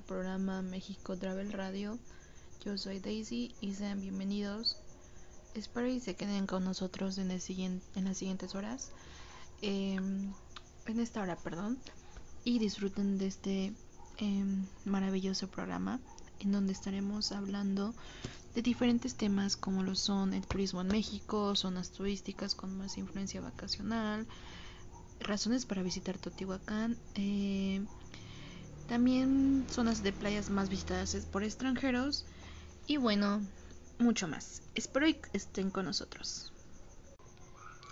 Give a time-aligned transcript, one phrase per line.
[0.00, 1.98] programa México Travel Radio.
[2.64, 4.76] Yo soy Daisy y sean bienvenidos.
[5.54, 8.90] Espero y se queden con nosotros en, el siguiente, en las siguientes horas.
[9.62, 10.32] Em,
[10.86, 11.78] en esta hora, perdón.
[12.44, 13.72] Y disfruten de este
[14.18, 16.00] em, maravilloso programa
[16.40, 17.94] en donde estaremos hablando
[18.54, 23.40] de diferentes temas como lo son el turismo en México, zonas turísticas con más influencia
[23.40, 24.26] vacacional,
[25.20, 27.84] razones para visitar Teotihuacán, eh,
[28.88, 32.24] también zonas de playas más visitadas por extranjeros
[32.86, 33.42] y bueno,
[33.98, 34.62] mucho más.
[34.74, 36.52] Espero que estén con nosotros.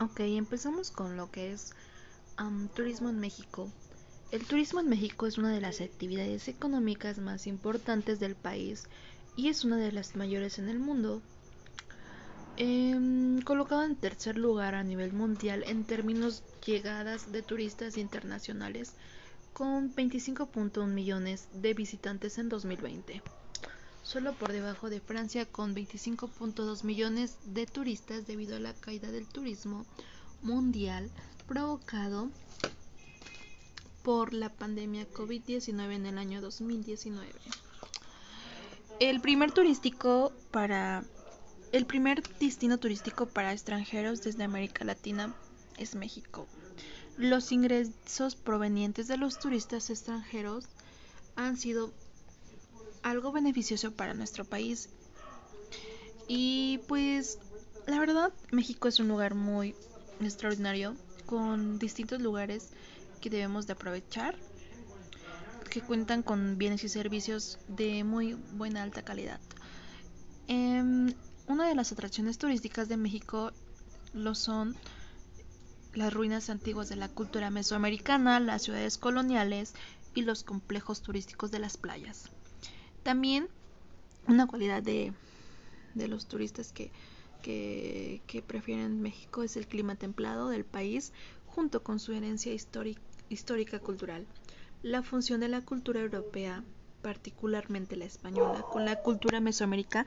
[0.00, 1.74] Ok, empezamos con lo que es
[2.74, 3.70] turismo en México.
[4.32, 8.88] El turismo en México es una de las actividades económicas más importantes del país
[9.36, 11.22] y es una de las mayores en el mundo.
[12.56, 18.94] Eh, colocado en tercer lugar a nivel mundial en términos llegadas de turistas internacionales,
[19.56, 23.22] con 25.1 millones de visitantes en 2020,
[24.02, 29.26] solo por debajo de Francia con 25.2 millones de turistas debido a la caída del
[29.26, 29.86] turismo
[30.42, 31.10] mundial
[31.48, 32.28] provocado
[34.02, 37.32] por la pandemia COVID-19 en el año 2019.
[39.00, 41.02] El primer turístico para
[41.72, 45.34] el primer destino turístico para extranjeros desde América Latina
[45.78, 46.46] es México.
[47.16, 50.66] Los ingresos provenientes de los turistas extranjeros
[51.34, 51.92] han sido
[53.02, 54.90] algo beneficioso para nuestro país.
[56.28, 57.38] Y pues
[57.86, 59.74] la verdad, México es un lugar muy
[60.20, 60.94] extraordinario
[61.24, 62.70] con distintos lugares
[63.20, 64.36] que debemos de aprovechar
[65.70, 69.40] que cuentan con bienes y servicios de muy buena alta calidad.
[70.48, 71.12] Em,
[71.48, 73.52] una de las atracciones turísticas de México
[74.14, 74.76] lo son
[75.96, 79.74] las ruinas antiguas de la cultura mesoamericana, las ciudades coloniales
[80.14, 82.30] y los complejos turísticos de las playas.
[83.02, 83.48] También
[84.28, 85.12] una cualidad de,
[85.94, 86.90] los turistas que,
[87.42, 91.12] que, que, prefieren México es el clima templado del país
[91.46, 92.52] junto con su herencia
[93.28, 94.26] histórica cultural.
[94.82, 96.62] La función de la cultura europea,
[97.02, 100.06] particularmente la española, con la cultura mesoamericana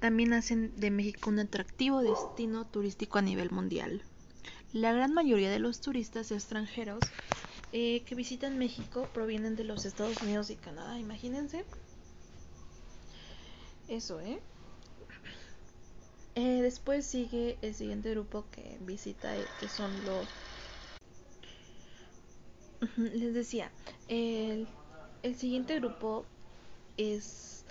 [0.00, 4.02] también hacen de México un atractivo destino turístico a nivel mundial.
[4.72, 7.00] La gran mayoría de los turistas extranjeros
[7.72, 11.64] eh, que visitan México provienen de los Estados Unidos y Canadá, imagínense.
[13.88, 14.40] Eso, ¿eh?
[16.34, 16.62] ¿eh?
[16.62, 20.26] después sigue el siguiente grupo que visita, que son los...
[22.96, 23.70] Les decía,
[24.08, 24.66] el,
[25.22, 26.24] el siguiente grupo
[26.96, 27.64] es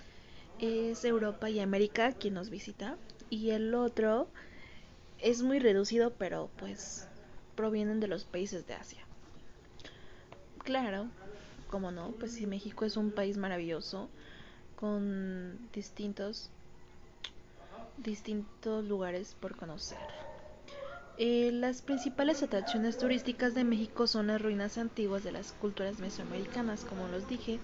[0.60, 2.96] es Europa y América quien nos visita
[3.30, 4.28] y el otro
[5.18, 7.08] es muy reducido pero pues
[7.56, 9.00] provienen de los países de Asia.
[10.64, 11.08] Claro,
[11.68, 14.08] como no, pues si México es un país maravilloso
[14.76, 16.50] con distintos
[17.98, 19.98] distintos lugares por conocer.
[21.18, 26.84] Eh, las principales atracciones turísticas de México son las ruinas antiguas de las culturas mesoamericanas,
[26.84, 27.58] como los dije,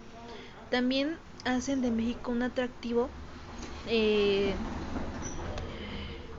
[0.71, 3.09] también hacen de México un atractivo
[3.87, 4.55] eh,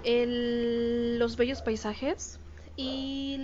[0.04, 2.40] los bellos paisajes
[2.76, 3.38] y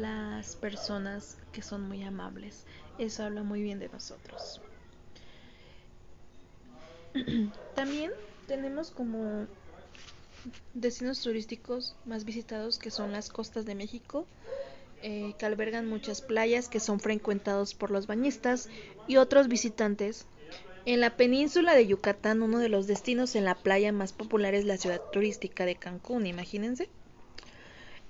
[0.00, 2.64] las personas que son muy amables.
[2.98, 4.60] Eso habla muy bien de nosotros.
[7.74, 8.12] También
[8.46, 9.46] tenemos como
[10.74, 14.26] destinos turísticos más visitados que son las costas de México,
[15.02, 18.68] eh, que albergan muchas playas que son frecuentados por los bañistas
[19.06, 20.26] y otros visitantes.
[20.86, 24.66] En la península de Yucatán, uno de los destinos en la playa más popular es
[24.66, 26.90] la ciudad turística de Cancún, imagínense.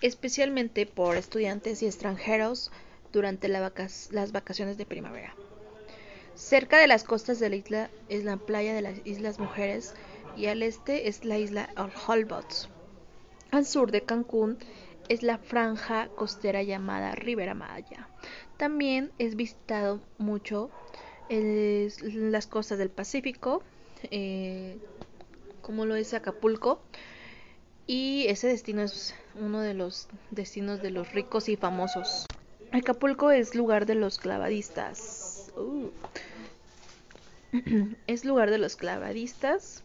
[0.02, 2.72] Especialmente por estudiantes y extranjeros
[3.12, 5.36] durante las vacaciones de primavera.
[6.34, 9.94] Cerca de las costas de la isla es la playa de las Islas Mujeres
[10.36, 11.68] y al este es la isla
[12.08, 12.68] Holbox.
[13.52, 14.58] Al sur de Cancún
[15.08, 18.08] es la franja costera llamada Ribera Maya.
[18.56, 20.72] También es visitado mucho
[21.28, 23.62] las costas del Pacífico,
[24.10, 24.78] eh,
[25.62, 26.80] como lo es Acapulco.
[27.86, 32.26] Y ese destino es uno de los destinos de los ricos y famosos.
[32.72, 35.52] Acapulco es lugar de los clavadistas.
[35.56, 35.90] Uh.
[38.06, 39.84] es lugar de los clavadistas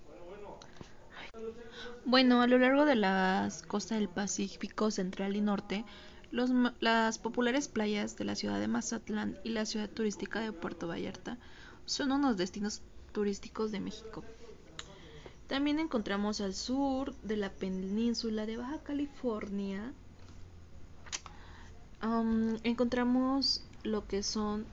[2.05, 5.85] bueno, a lo largo de las costas del Pacífico Central y Norte,
[6.31, 11.37] las populares playas de la ciudad de Mazatlán y la ciudad turística de Puerto Vallarta
[11.85, 12.81] son unos destinos
[13.11, 14.23] turísticos de México.
[15.47, 19.91] También encontramos al sur de la península de Baja California.
[22.63, 24.65] encontramos lo que son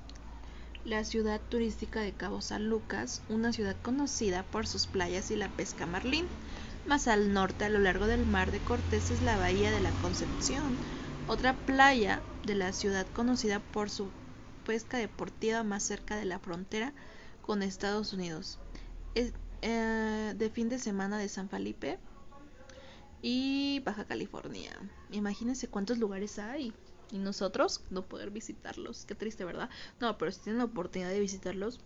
[0.85, 5.49] la ciudad turística de Cabo San Lucas, una ciudad conocida por sus playas y la
[5.49, 6.27] pesca marlín.
[6.87, 9.91] Más al norte, a lo largo del mar de Cortés, es la bahía de la
[10.03, 10.77] Concepción,
[11.29, 14.11] otra playa de la ciudad conocida por su
[14.65, 16.93] pesca deportiva más cerca de la frontera
[17.43, 18.59] con Estados Unidos.
[19.15, 19.33] Es,
[19.63, 21.99] eh, de fin de semana de San Felipe
[23.23, 24.73] y Baja California.
[25.11, 26.73] Imagínense cuántos lugares hay
[27.11, 29.05] y nosotros no poder visitarlos.
[29.05, 29.71] Qué triste, ¿verdad?
[30.01, 31.81] No, pero si tienen la oportunidad de visitarlos,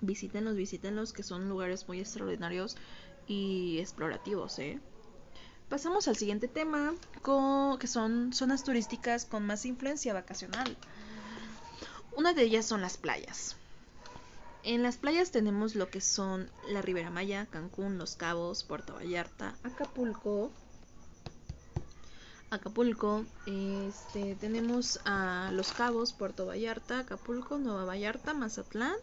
[0.00, 2.76] visítenlos, visítenlos, que son lugares muy extraordinarios
[3.26, 4.80] y explorativos, ¿eh?
[5.72, 6.92] Pasamos al siguiente tema,
[7.80, 10.76] que son zonas turísticas con más influencia vacacional.
[12.14, 13.56] Una de ellas son las playas.
[14.64, 19.54] En las playas tenemos lo que son la Ribera Maya, Cancún, Los Cabos, Puerto Vallarta,
[19.62, 20.50] Acapulco,
[22.50, 28.96] Acapulco, este, tenemos a Los Cabos, Puerto Vallarta, Acapulco, Nueva Vallarta, Mazatlán,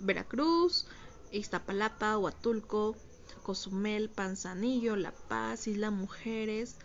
[0.00, 0.88] Veracruz,
[1.30, 2.96] Iztapalapa, Huatulco,
[3.42, 6.76] Cozumel, Panzanillo, La Paz, Isla Mujeres,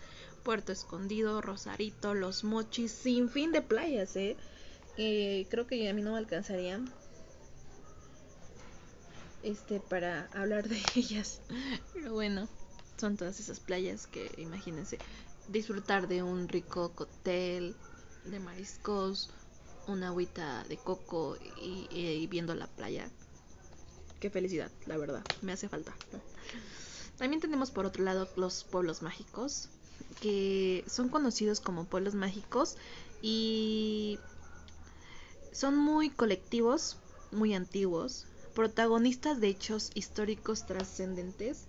[0.43, 4.37] Puerto Escondido, Rosarito, Los Mochis, sin fin de playas, ¿eh?
[4.95, 6.91] creo que a mí no me alcanzarían
[9.43, 11.41] este para hablar de ellas.
[11.93, 12.47] Pero bueno,
[12.97, 14.97] son todas esas playas que imagínense
[15.49, 17.75] disfrutar de un rico cóctel
[18.25, 19.29] de mariscos,
[19.87, 23.09] una agüita de coco y, viendo la playa.
[24.23, 25.93] Qué felicidad, la verdad, me hace falta.
[27.17, 29.67] También tenemos por otro lado los pueblos mágicos,
[30.21, 32.77] que son conocidos como pueblos mágicos
[33.21, 34.17] y
[35.51, 36.95] son muy colectivos,
[37.31, 41.65] muy antiguos, protagonistas de hechos históricos trascendentes.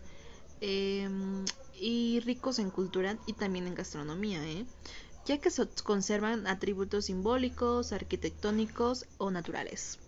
[0.60, 1.44] Em,
[1.80, 4.64] y ricos en cultura y también en gastronomía, ¿eh?
[5.26, 5.50] ya que
[5.82, 9.98] conservan atributos simbólicos, arquitectónicos o naturales.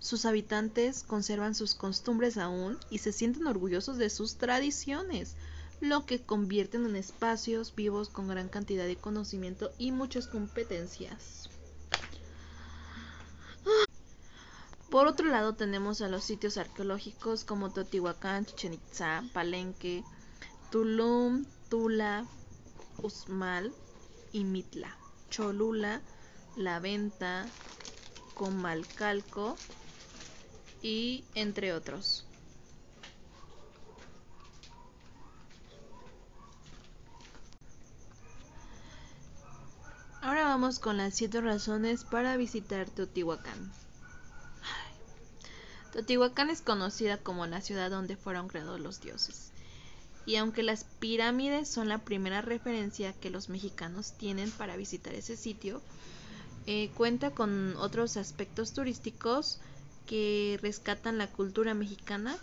[0.00, 5.34] Sus habitantes conservan sus costumbres aún y se sienten orgullosos de sus tradiciones,
[5.80, 11.50] lo que convierten en espacios vivos con gran cantidad de conocimiento y muchas competencias.
[14.88, 20.02] Por otro lado tenemos a los sitios arqueológicos como Teotihuacán, Chichen Itza, Palenque,
[20.70, 22.26] Tulum, Tula,
[23.02, 23.74] Usmal
[24.32, 24.96] y Mitla,
[25.28, 26.00] Cholula,
[26.56, 27.50] La Venta,
[28.34, 29.58] Comalcalco
[30.82, 32.24] y entre otros.
[40.20, 43.72] Ahora vamos con las siete razones para visitar Teotihuacán.
[45.92, 49.52] Teotihuacán es conocida como la ciudad donde fueron creados los dioses
[50.28, 55.38] y aunque las pirámides son la primera referencia que los mexicanos tienen para visitar ese
[55.38, 55.80] sitio,
[56.66, 59.58] eh, cuenta con otros aspectos turísticos
[60.08, 62.36] que rescatan la cultura mexicana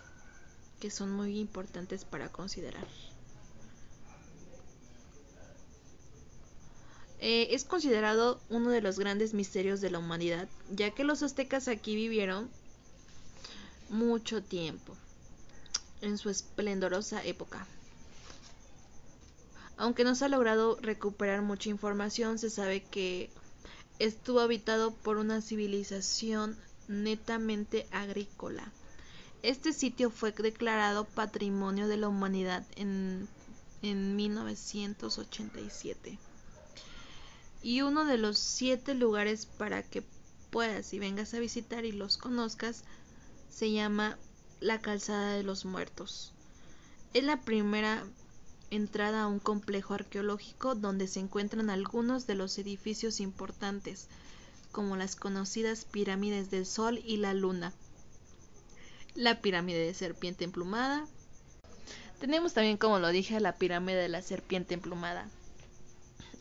[0.80, 2.86] que son muy importantes para considerar.
[7.18, 11.66] Eh, es considerado uno de los grandes misterios de la humanidad, ya que los aztecas
[11.66, 12.48] aquí vivieron
[13.88, 14.94] mucho tiempo
[16.02, 17.66] en su esplendorosa época.
[19.76, 23.30] Aunque no se ha logrado recuperar mucha información, se sabe que
[23.98, 26.56] estuvo habitado por una civilización
[26.88, 28.70] netamente agrícola.
[29.42, 33.28] Este sitio fue declarado Patrimonio de la Humanidad en,
[33.82, 36.18] en 1987.
[37.62, 40.04] Y uno de los siete lugares para que
[40.50, 42.84] puedas y vengas a visitar y los conozcas
[43.50, 44.18] se llama
[44.60, 46.32] la Calzada de los Muertos.
[47.14, 48.04] Es la primera
[48.70, 54.08] entrada a un complejo arqueológico donde se encuentran algunos de los edificios importantes,
[54.76, 57.72] como las conocidas pirámides del Sol y la Luna,
[59.14, 61.06] la pirámide de serpiente emplumada.
[62.20, 65.30] Tenemos también, como lo dije, la pirámide de la serpiente emplumada.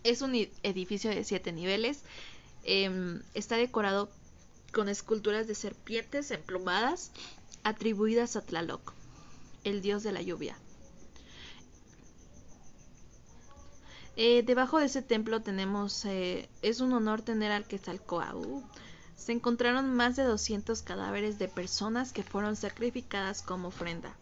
[0.03, 2.01] Es un edificio de siete niveles.
[2.65, 4.09] Em, está decorado
[4.73, 7.11] con esculturas de serpientes emplumadas
[7.63, 8.91] atribuidas a Tlaloc,
[9.63, 10.57] el dios de la lluvia.
[14.17, 18.63] Eh, debajo de ese templo tenemos, eh, es un honor tener al Quetzalcoatl.
[19.17, 24.15] Se encontraron más de 200 cadáveres de personas que fueron sacrificadas como ofrenda.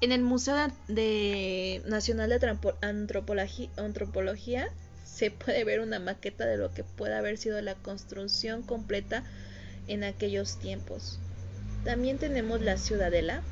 [0.00, 4.68] En el Museo de, Nacional de Antropología, Antropología
[5.04, 9.24] se puede ver una maqueta de lo que puede haber sido la construcción completa
[9.88, 11.18] en aquellos tiempos.
[11.84, 13.42] También tenemos la Ciudadela,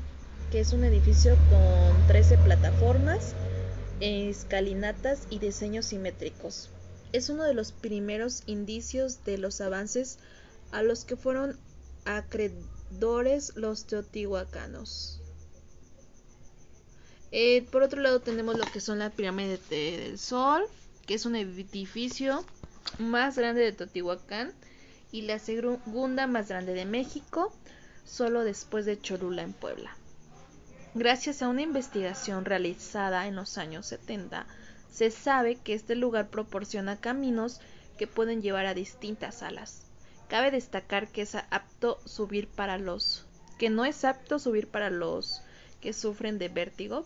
[0.51, 3.35] que es un edificio con 13 plataformas
[3.99, 6.69] escalinatas y diseños simétricos.
[7.11, 10.19] Es uno de los primeros indicios de los avances
[10.71, 11.59] a los que fueron
[12.05, 15.21] acreedores los teotihuacanos.
[17.31, 20.63] Eh, por otro lado tenemos lo que son la pirámide del Sol,
[21.07, 22.45] que es un edificio
[22.99, 24.53] más grande de Teotihuacán
[25.11, 27.51] y la segunda más grande de México,
[28.05, 29.97] solo después de Cholula en Puebla.
[30.95, 34.45] Gracias a una investigación realizada en los años 70,
[34.91, 37.61] se sabe que este lugar proporciona caminos
[37.97, 39.87] que pueden llevar a distintas salas.
[40.29, 43.25] Cabe destacar que es apto subir para los
[43.57, 45.41] que no es apto subir para los
[45.81, 47.05] que sufren de vértigo,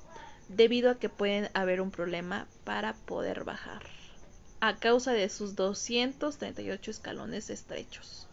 [0.50, 3.84] debido a que pueden haber un problema para poder bajar
[4.60, 8.27] a causa de sus 238 escalones estrechos.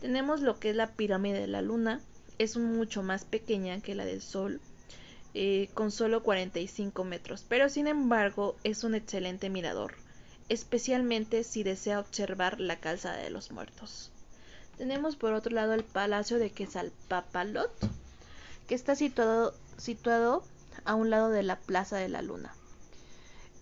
[0.00, 2.00] Tenemos lo que es la pirámide de la luna,
[2.38, 4.60] es mucho más pequeña que la del sol,
[5.34, 9.94] eh, con solo 45 metros, pero sin embargo es un excelente mirador,
[10.48, 14.10] especialmente si desea observar la calzada de los muertos.
[14.76, 17.72] Tenemos por otro lado el palacio de Quesalpapalot,
[18.66, 20.44] que está situado, situado
[20.84, 22.54] a un lado de la Plaza de la Luna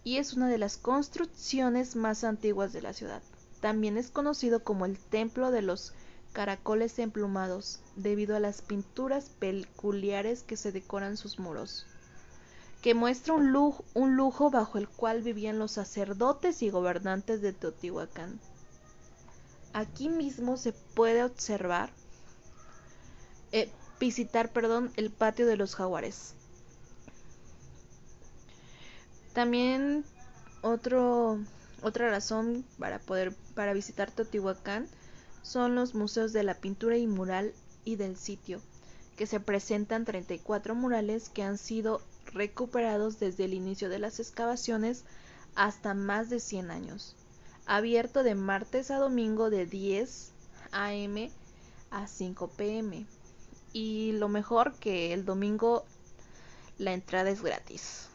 [0.07, 3.23] y es una de las construcciones más antiguas de la ciudad.
[3.61, 5.95] También es conocido como el Templo de los
[6.33, 11.87] Caracoles Emplumados, debido a las pinturas peculiares que se decoran sus muros,
[12.83, 18.39] que muestra un lujo, bajo el cual vivían los sacerdotes y gobernantes de Teotihuacán.
[19.73, 21.91] Aquí mismo se puede observar,
[23.53, 26.35] eh, visitar, perdón, el patio de los jaguares,
[29.37, 30.03] también
[30.63, 31.39] otro,
[31.83, 34.89] otra razón para poder para visitar Teotihuacán
[35.47, 38.61] son los museos de la pintura y mural y del sitio,
[39.17, 45.05] que se presentan 34 murales que han sido recuperados desde el inicio de las excavaciones
[45.55, 47.15] hasta más de 100 años.
[47.65, 50.33] Abierto de martes a domingo de 10
[50.73, 51.31] a.m.
[51.91, 53.07] a 5 p.m.
[53.73, 55.85] Y lo mejor que el domingo
[56.79, 58.09] la entrada es gratis.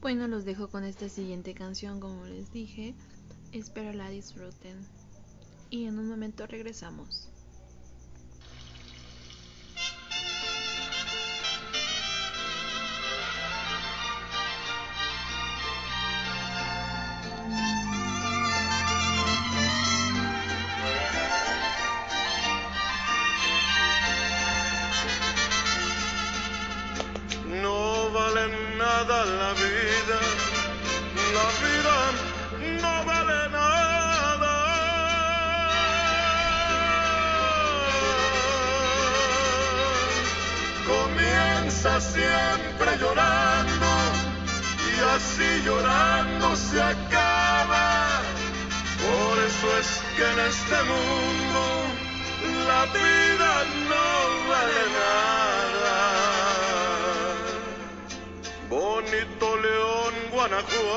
[0.00, 2.94] Bueno, los dejo con esta siguiente canción, como les dije.
[3.52, 4.99] Espero la disfruten.
[5.70, 7.29] Y en un momento regresamos.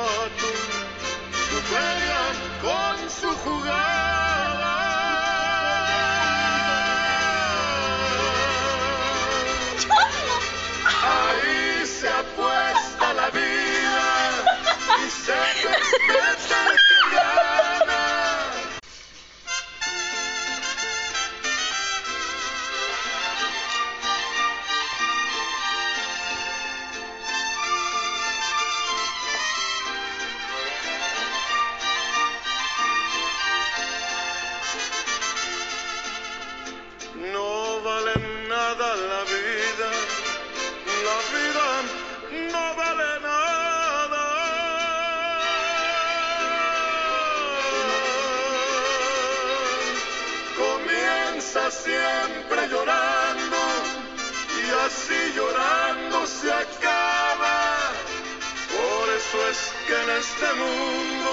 [0.03, 2.23] Su feria
[2.61, 4.73] con su jugada.
[11.03, 14.09] Ahí se apuesta la vida
[15.05, 15.33] y se
[16.11, 16.82] respeta
[60.17, 61.31] este mundo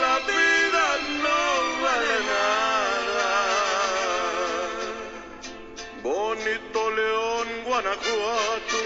[0.00, 0.86] la vida
[1.24, 1.40] no
[1.82, 3.32] vale nada.
[6.02, 8.78] Bonito León, Guanajuato,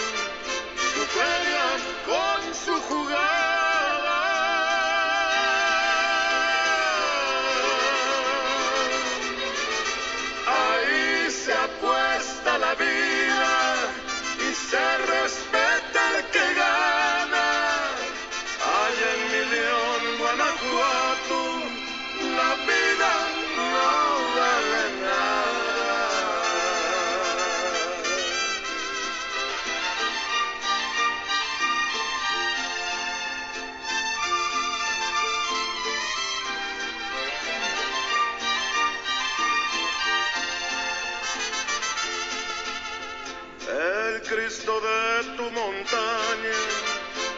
[44.28, 46.58] Cristo de tu montaña,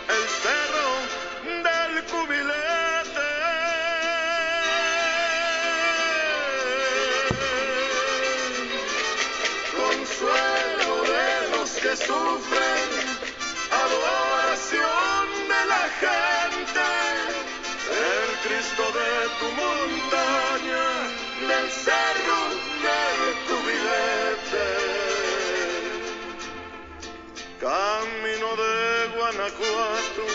[0.08, 0.88] el cerro
[1.66, 3.30] del cubilete.
[9.76, 12.88] Consuelo de los que sufren,
[13.84, 16.88] adoración de la gente,
[17.90, 20.84] el Cristo de tu montaña,
[21.48, 22.72] del cerro
[27.62, 30.26] Camino de Guanajuato,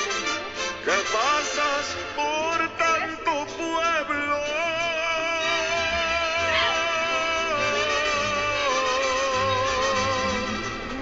[0.86, 4.40] que pasas por tanto pueblo.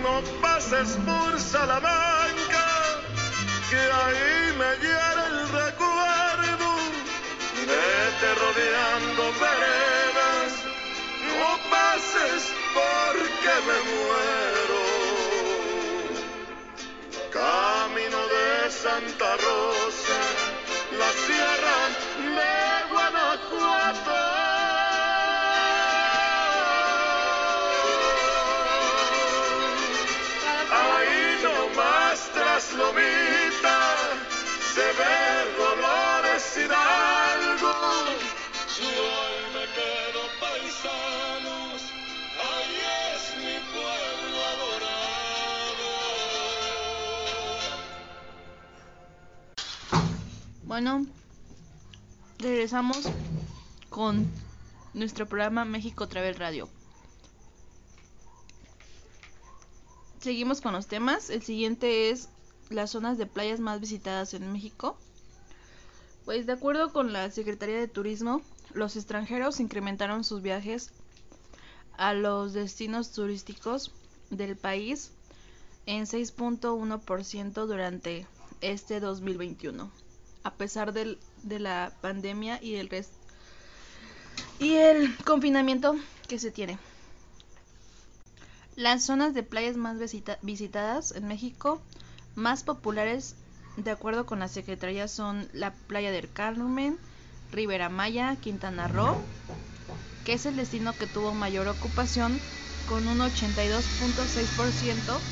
[0.02, 2.66] No pases por Salamanca,
[3.70, 6.70] que ahí me hiere el recuerdo.
[7.70, 10.54] Vete rodeando veredas,
[11.38, 14.55] no pases porque me muero.
[18.86, 20.20] Santa Rosa,
[21.00, 21.80] la sierra
[22.38, 24.20] de Guanajuato.
[30.70, 33.80] Ahí nomás tras Lomita
[34.76, 35.18] se ve
[35.58, 37.74] Dolores Hidalgo.
[50.76, 51.06] Bueno,
[52.38, 53.04] regresamos
[53.90, 54.30] con
[54.94, 56.68] nuestro programa México Travel Radio.
[60.20, 61.30] Seguimos con los temas.
[61.30, 62.28] El siguiente es
[62.70, 64.98] las zonas de playas más visitadas en México.
[66.26, 68.42] Pues de acuerdo con la Secretaría de Turismo,
[68.74, 70.92] los extranjeros incrementaron sus viajes
[71.96, 73.94] a los destinos turísticos
[74.30, 75.14] del país
[75.86, 78.28] en 6.1% durante
[78.60, 79.90] este 2021,
[80.46, 83.10] a pesar del- de la pandemia y el res-
[84.60, 85.96] y el confinamiento
[86.28, 86.78] que se tiene.
[88.76, 91.82] Las zonas de playas más visita- visitadas en México,
[92.36, 93.36] más populares
[93.78, 96.98] de acuerdo con la Secretaría son la Playa del Carmen,
[97.52, 99.26] Ribera Maya, Quintana Roo,
[100.24, 102.42] que es el destino que tuvo mayor ocupación
[102.86, 105.24] con un 82.6%.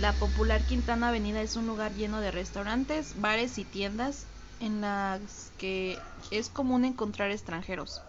[0.00, 4.26] La popular Quintana Avenida es un lugar lleno de restaurantes, bares y tiendas
[4.58, 5.98] en las que
[6.30, 8.00] es común encontrar extranjeros.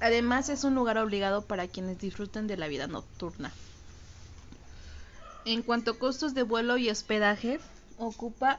[0.00, 3.52] Además es un lugar obligado para quienes disfruten de la vida nocturna.
[5.44, 7.60] En cuanto a costos de vuelo y hospedaje,
[7.96, 8.58] ocupa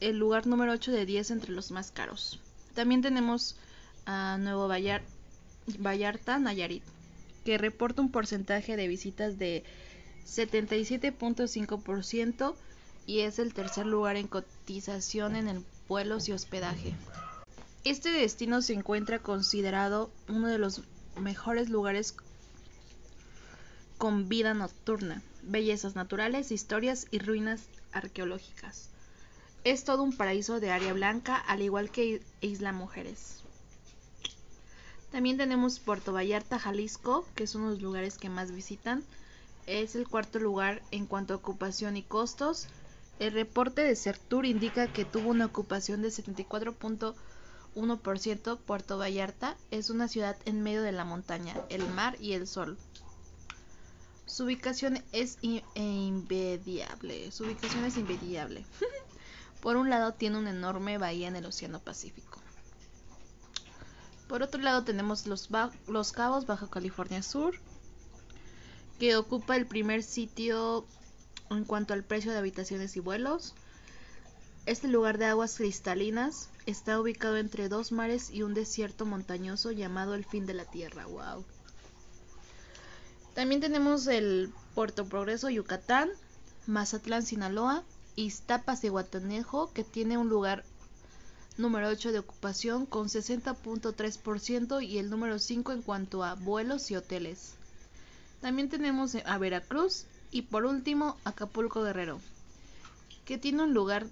[0.00, 2.40] el lugar número 8 de 10 entre los más caros.
[2.74, 3.56] También tenemos
[4.06, 5.02] a Nuevo Vallar-
[5.78, 6.82] Vallarta, Nayarit,
[7.44, 9.62] que reporta un porcentaje de visitas de
[10.26, 12.54] 77.5%
[13.06, 16.94] y es el tercer lugar en cotización en el vuelos y hospedaje.
[17.84, 20.82] Este destino se encuentra considerado uno de los
[21.20, 22.14] mejores lugares
[23.98, 28.88] con vida nocturna, bellezas naturales, historias y ruinas arqueológicas.
[29.64, 33.42] Es todo un paraíso de área blanca, al igual que Isla Mujeres.
[35.10, 39.04] También tenemos Puerto Vallarta, Jalisco, que es uno de los lugares que más visitan.
[39.66, 42.66] Es el cuarto lugar en cuanto a ocupación y costos.
[43.18, 48.58] El reporte de Certur indica que tuvo una ocupación de 74.1%.
[48.58, 52.76] Puerto Vallarta es una ciudad en medio de la montaña, el mar y el sol.
[54.26, 57.30] Su ubicación es in- e invidiable.
[57.30, 58.64] Su ubicación es invidiable.
[59.60, 62.40] Por un lado tiene una enorme bahía en el Océano Pacífico.
[64.28, 65.48] Por otro lado tenemos los,
[65.86, 67.54] los Cabos, Baja California Sur,
[68.98, 70.86] que ocupa el primer sitio
[71.50, 73.54] en cuanto al precio de habitaciones y vuelos.
[74.66, 80.14] Este lugar de aguas cristalinas está ubicado entre dos mares y un desierto montañoso llamado
[80.14, 81.06] el fin de la tierra.
[81.06, 81.44] Wow.
[83.34, 86.08] También tenemos el Puerto Progreso, Yucatán,
[86.66, 87.84] Mazatlán, Sinaloa,
[88.16, 90.64] Iztapas y Guatanejo, que tiene un lugar
[91.58, 96.96] número 8 de ocupación con 60.3% y el número 5 en cuanto a vuelos y
[96.96, 97.54] hoteles.
[98.44, 102.20] También tenemos a Veracruz y por último Acapulco Guerrero,
[103.24, 104.06] que tiene un lugar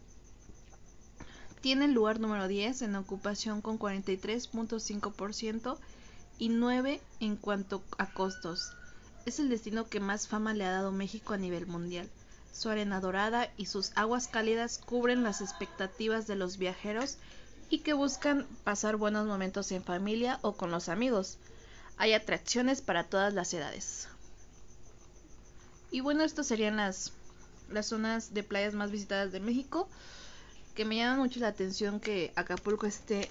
[1.62, 5.76] el lugar número 10 en ocupación con 43.5%
[6.38, 8.72] y 9 en cuanto a costos.
[9.26, 12.08] Es el destino que más fama le ha dado México a nivel mundial.
[12.54, 17.18] Su arena dorada y sus aguas cálidas cubren las expectativas de los viajeros
[17.68, 21.36] y que buscan pasar buenos momentos en familia o con los amigos.
[21.98, 24.08] Hay atracciones para todas las edades.
[25.92, 27.12] Y bueno, estas serían las,
[27.70, 29.88] las zonas de playas más visitadas de México.
[30.74, 33.30] Que me llama mucho la atención que Acapulco esté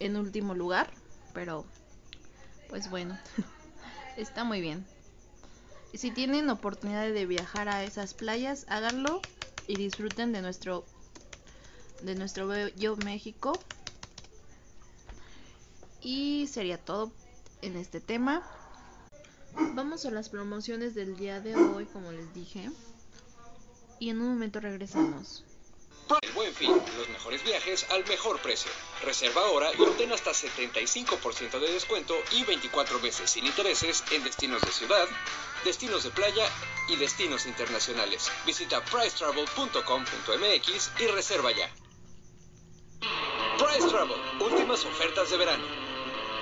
[0.00, 0.90] en último lugar.
[1.34, 1.66] Pero,
[2.70, 3.18] pues bueno,
[4.16, 4.86] está muy bien.
[5.92, 9.22] Y si tienen oportunidad de viajar a esas playas, háganlo
[9.68, 10.84] y disfruten de nuestro
[12.02, 13.62] de nuestro bello México.
[16.00, 17.12] Y sería todo
[17.62, 18.42] en este tema.
[19.56, 22.70] Vamos a las promociones del día de hoy, como les dije.
[23.98, 25.44] Y en un momento regresamos.
[26.22, 28.70] El buen fin, los mejores viajes al mejor precio.
[29.02, 34.60] Reserva ahora y obtén hasta 75% de descuento y 24 meses sin intereses en destinos
[34.62, 35.08] de ciudad,
[35.64, 36.46] destinos de playa
[36.88, 38.30] y destinos internacionales.
[38.44, 41.72] Visita pricetravel.com.mx y reserva ya.
[43.58, 45.83] Price Travel, últimas ofertas de verano.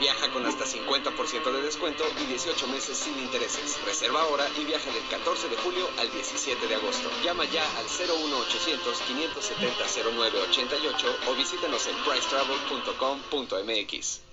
[0.03, 3.79] Viaja con hasta 50% de descuento y 18 meses sin intereses.
[3.87, 7.09] Reserva ahora y viaja del 14 de julio al 17 de agosto.
[7.23, 9.85] Llama ya al 01800 570
[10.17, 14.32] 0988 o visítanos en pricetravel.com.mx.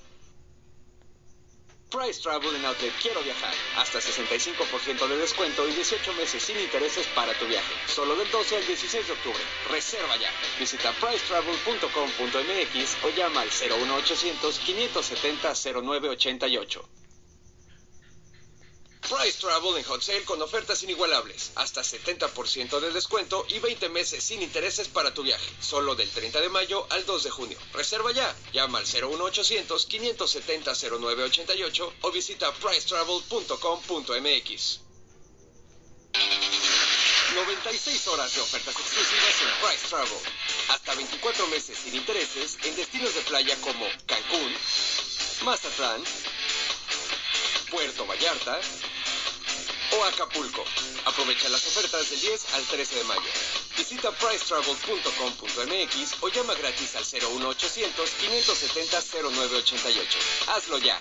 [1.89, 3.51] Price Travel en Outlet Quiero Viajar.
[3.77, 7.73] Hasta 65% de descuento y 18 meses sin intereses para tu viaje.
[7.87, 9.41] Solo del 12 al 16 de octubre.
[9.71, 10.29] Reserva ya.
[10.59, 16.98] Visita pricetravel.com.mx o llama al 01800 570 0988.
[19.01, 24.23] Price Travel en Hot Sale con ofertas inigualables, hasta 70% de descuento y 20 meses
[24.23, 27.59] sin intereses para tu viaje, solo del 30 de mayo al 2 de junio.
[27.73, 34.79] Reserva ya, llama al 01800 570 0988 o visita pricetravel.com.mx.
[37.35, 40.19] 96 horas de ofertas exclusivas en Price Travel.
[40.69, 44.53] Hasta 24 meses sin intereses en destinos de playa como Cancún,
[45.43, 46.03] Mazatlán,
[47.69, 48.59] Puerto Vallarta
[49.91, 50.63] o Acapulco.
[51.05, 53.21] Aprovecha las ofertas del 10 al 13 de mayo.
[53.77, 60.19] Visita pricetravel.com.mx o llama gratis al 01800 570 0988.
[60.47, 60.99] Hazlo ya.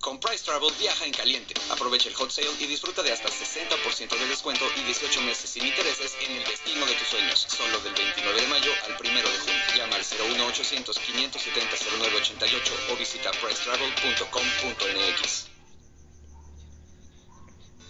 [0.00, 1.52] Con Price Travel viaja en caliente.
[1.68, 5.66] Aprovecha el hot sale y disfruta de hasta 60% de descuento y 18 meses sin
[5.66, 7.46] intereses en el destino de tus sueños.
[7.48, 9.60] Solo del 29 de mayo al 1 de junio.
[9.76, 15.48] Llama al 01800 570 0988 o visita pricetravel.com.mx.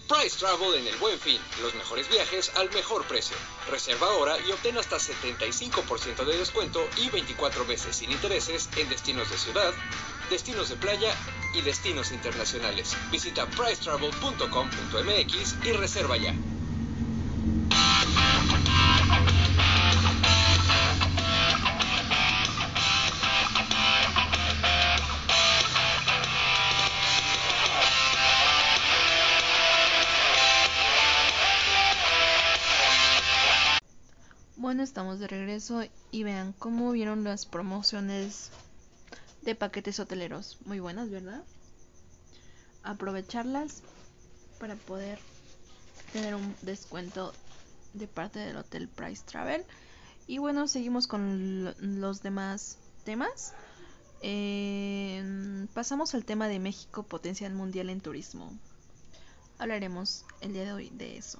[0.09, 1.39] Price Travel en el Buen Fin.
[1.61, 3.37] Los mejores viajes al mejor precio.
[3.69, 9.31] Reserva ahora y obtén hasta 75% de descuento y 24 meses sin intereses en destinos
[9.31, 9.73] de ciudad,
[10.31, 11.13] destinos de playa
[11.53, 12.95] y destinos internacionales.
[13.11, 16.33] Visita pricetravel.com.mx y reserva ya.
[34.55, 38.51] Bueno, estamos de regreso y vean cómo vieron las promociones
[39.41, 40.57] de paquetes hoteleros.
[40.65, 41.43] Muy buenas, ¿verdad?
[42.83, 43.81] Aprovecharlas
[44.59, 45.19] para poder
[46.13, 47.33] tener un descuento
[47.93, 49.65] de parte del Hotel Price Travel.
[50.27, 53.53] Y bueno, seguimos con los demás temas.
[54.21, 58.51] Eh, pasamos al tema de México, potencial mundial en turismo.
[59.57, 61.39] Hablaremos el día de hoy de eso.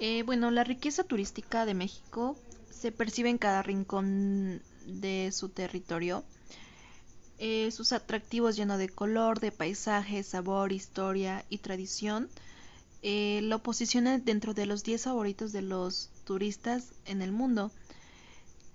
[0.00, 2.36] Eh, bueno, la riqueza turística de México
[2.70, 6.24] se percibe en cada rincón de su territorio.
[7.38, 12.28] Eh, sus atractivos llenos de color, de paisaje, sabor, historia y tradición
[13.02, 17.70] eh, lo posicionan dentro de los 10 favoritos de los turistas en el mundo.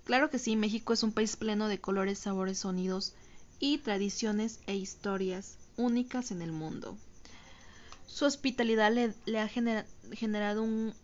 [0.04, 3.14] Claro que sí, México es un país pleno de colores, sabores, sonidos
[3.60, 6.96] y tradiciones e historias únicas en el mundo.
[8.06, 10.94] Su hospitalidad le, ha generado un,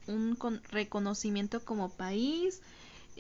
[0.70, 2.61] reconocimiento como país,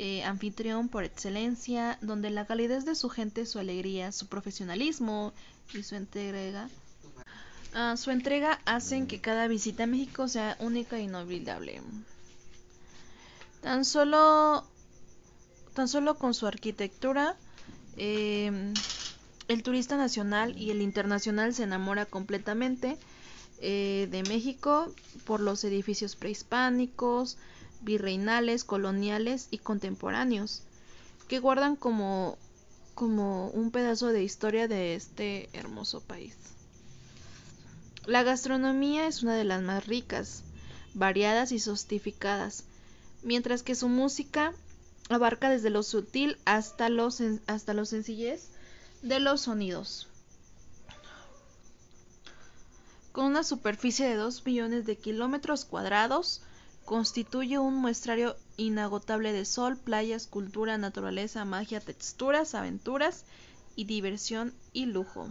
[0.02, 5.34] eh, anfitrión por excelencia, donde la calidez de su gente, su alegría, su profesionalismo
[5.74, 6.70] y su entrega,
[7.74, 11.82] ah, su entrega hacen que cada visita a México sea única e inolvidable.
[13.60, 14.66] Tan solo,
[15.74, 17.36] tan solo con su arquitectura,
[17.98, 18.72] eh,
[19.48, 22.96] el turista nacional y el internacional se enamora completamente
[23.60, 24.94] eh, de México
[25.26, 27.36] por los edificios prehispánicos,
[27.80, 30.62] virreinales, coloniales y contemporáneos,
[31.28, 32.36] que guardan como,
[32.94, 36.34] como un pedazo de historia de este hermoso país.
[38.06, 40.42] La gastronomía es una de las más ricas,
[40.94, 42.64] variadas y sofisticadas,
[43.22, 44.52] mientras que su música
[45.08, 47.08] abarca desde lo sutil hasta lo,
[47.46, 48.48] hasta lo sencillez
[49.02, 50.10] de los sonidos.
[53.12, 56.42] con una superficie de 2 millones de kilómetros cuadrados,
[56.90, 63.24] constituye un muestrario inagotable de sol, playas, cultura, naturaleza, magia, texturas, aventuras
[63.76, 65.28] y diversión y lujo.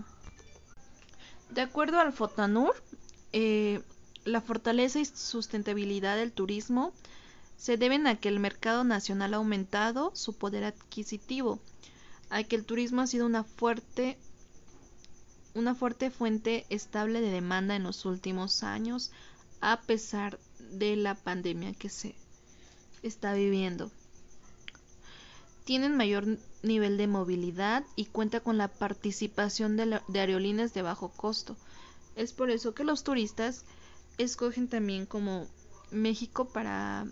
[1.50, 2.82] De acuerdo al Fotanur,
[3.34, 3.82] eh,
[4.24, 6.94] la fortaleza y sustentabilidad del turismo
[7.58, 11.60] se deben a que el mercado nacional ha aumentado su poder adquisitivo,
[12.30, 14.18] a que el turismo ha sido una fuerte
[15.56, 19.12] una fuerte fuente estable de demanda en los últimos años
[19.60, 20.40] a pesar
[20.72, 22.16] de la pandemia que se
[23.04, 23.92] está viviendo.
[25.66, 26.26] Tienen mayor
[26.64, 31.56] nivel de movilidad y cuenta con la participación de, de aerolíneas de bajo costo.
[32.16, 33.66] Es por eso que los turistas
[34.18, 35.48] escogen también como
[35.92, 37.06] México para,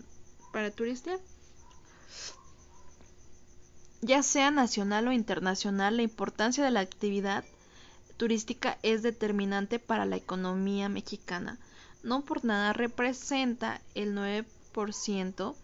[0.52, 1.20] para turistear.
[4.00, 7.44] Ya sea nacional o internacional, la importancia de la actividad
[8.16, 11.58] turística es determinante para la economía mexicana.
[12.02, 15.54] No por nada representa el 9%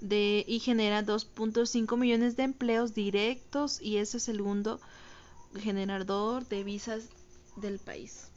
[0.00, 4.80] de, y genera 2.5 millones de empleos directos y es el segundo
[5.60, 7.08] generador de visas
[7.56, 8.28] del país.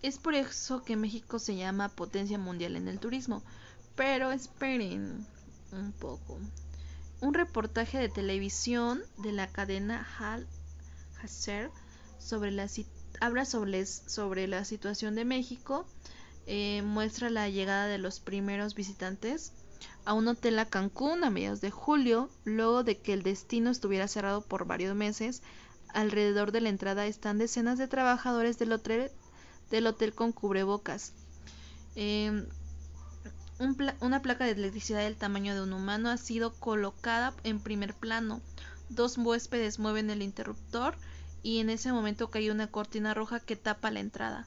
[0.00, 3.42] Es por eso que México se llama potencia mundial en el turismo.
[3.96, 5.26] Pero esperen
[5.72, 6.38] un poco.
[7.20, 10.46] Un reportaje de televisión de la cadena Hal
[11.20, 11.72] Hasser
[12.20, 12.68] sobre la
[13.20, 15.86] habla sobre, sobre la situación de México.
[16.46, 19.52] Eh, muestra la llegada de los primeros visitantes
[20.04, 24.08] a un hotel a Cancún a mediados de julio, luego de que el destino estuviera
[24.08, 25.42] cerrado por varios meses.
[25.92, 29.10] Alrededor de la entrada están decenas de trabajadores del hotel
[29.70, 31.12] del hotel con cubrebocas.
[31.94, 32.46] Em,
[34.00, 38.40] una placa de electricidad del tamaño de un humano ha sido colocada en primer plano.
[38.88, 40.96] Dos huéspedes mueven el interruptor
[41.42, 44.46] y en ese momento cae una cortina roja que tapa la entrada.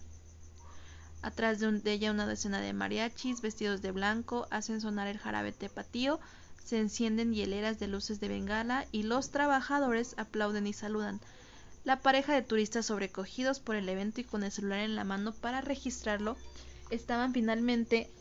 [1.22, 6.20] Atrás de, ella una docena de mariachis vestidos de blanco hacen sonar el jarabe tepatío,
[6.64, 11.20] se encienden hieleras de luces de bengala y los trabajadores aplauden y saludan.
[11.84, 15.34] La pareja de turistas sobrecogidos por el evento y con el celular en la mano
[15.34, 16.38] para registrarlo
[16.90, 18.12] estaban finalmente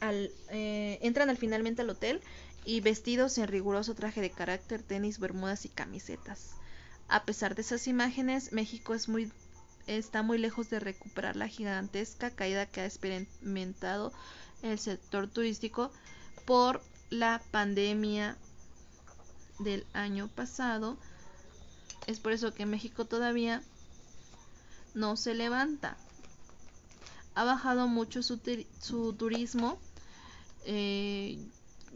[0.00, 2.20] al, eh, entran al finalmente al hotel
[2.64, 6.59] y vestidos en riguroso traje de carácter, tenis, bermudas y camisetas.
[7.10, 8.94] A pesar de esas imágenes, México
[9.86, 14.12] está muy lejos de recuperar la gigantesca caída que ha experimentado
[14.62, 15.90] el sector turístico
[16.44, 18.36] por la pandemia
[19.58, 20.96] del año pasado
[22.06, 23.62] es por eso que México todavía
[24.94, 25.96] no se levanta.
[27.34, 28.38] Ha bajado mucho su,
[29.16, 29.78] turismo,
[30.64, 31.38] eh,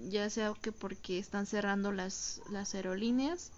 [0.09, 2.41] ya sea que porque están cerrando las
[2.75, 3.51] aerolíneas.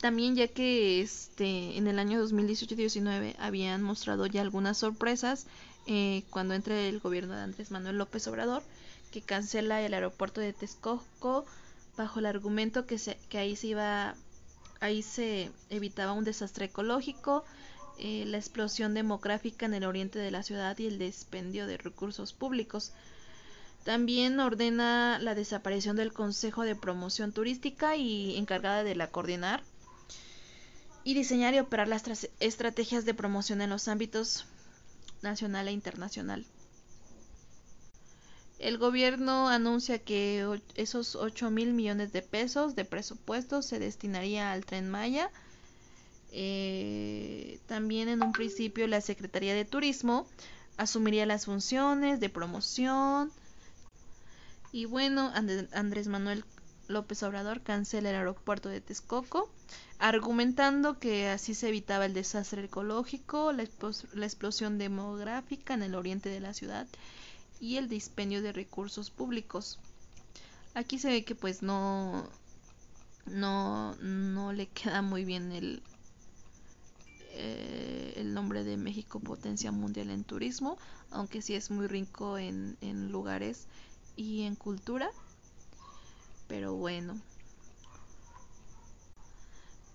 [0.00, 5.46] También ya que este en el año 2018-19 habían mostrado ya algunas sorpresas
[5.86, 8.64] eh, cuando entre el gobierno de Andrés Manuel López Obrador
[9.12, 11.46] que cancela el aeropuerto de Texcoco
[11.96, 14.16] bajo el argumento que, se, que ahí se iba
[14.80, 17.44] ahí se evitaba un desastre ecológico,
[17.98, 22.32] eh, la explosión demográfica en el oriente de la ciudad y el despendio de recursos
[22.32, 22.92] públicos.
[23.84, 29.62] También ordena la desaparición del Consejo de Promoción Turística y encargada de la coordinar
[31.06, 32.02] y diseñar y operar las
[32.40, 34.44] estrategias de promoción en los ámbitos
[35.22, 36.44] nacional e internacional.
[38.58, 44.64] El gobierno anuncia que esos 8 mil millones de pesos de presupuesto se destinaría al
[44.64, 45.30] tren Maya.
[46.32, 50.26] Eh, también en un principio la Secretaría de Turismo
[50.76, 53.30] asumiría las funciones de promoción.
[54.72, 55.30] Y bueno,
[55.72, 56.44] Andrés Manuel
[56.88, 59.48] López Obrador cancela el aeropuerto de Texcoco,
[59.98, 63.62] argumentando que así se evitaba el desastre ecológico, la
[64.26, 66.86] explosión demográfica en el oriente de la ciudad
[67.60, 69.78] y el dispendio de recursos públicos.
[70.74, 72.28] Aquí se ve que pues no
[73.26, 75.82] no no le queda muy bien el
[77.32, 80.78] eh, el nombre de México potencia mundial en turismo,
[81.10, 83.66] aunque sí es muy rico en, en lugares
[84.16, 85.10] y en cultura.
[86.48, 87.20] Pero bueno.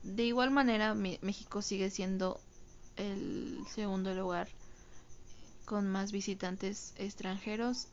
[0.03, 2.39] De igual manera, México sigue siendo
[2.97, 4.47] el segundo lugar
[5.65, 7.87] con más visitantes extranjeros,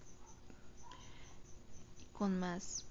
[2.12, 2.85] con más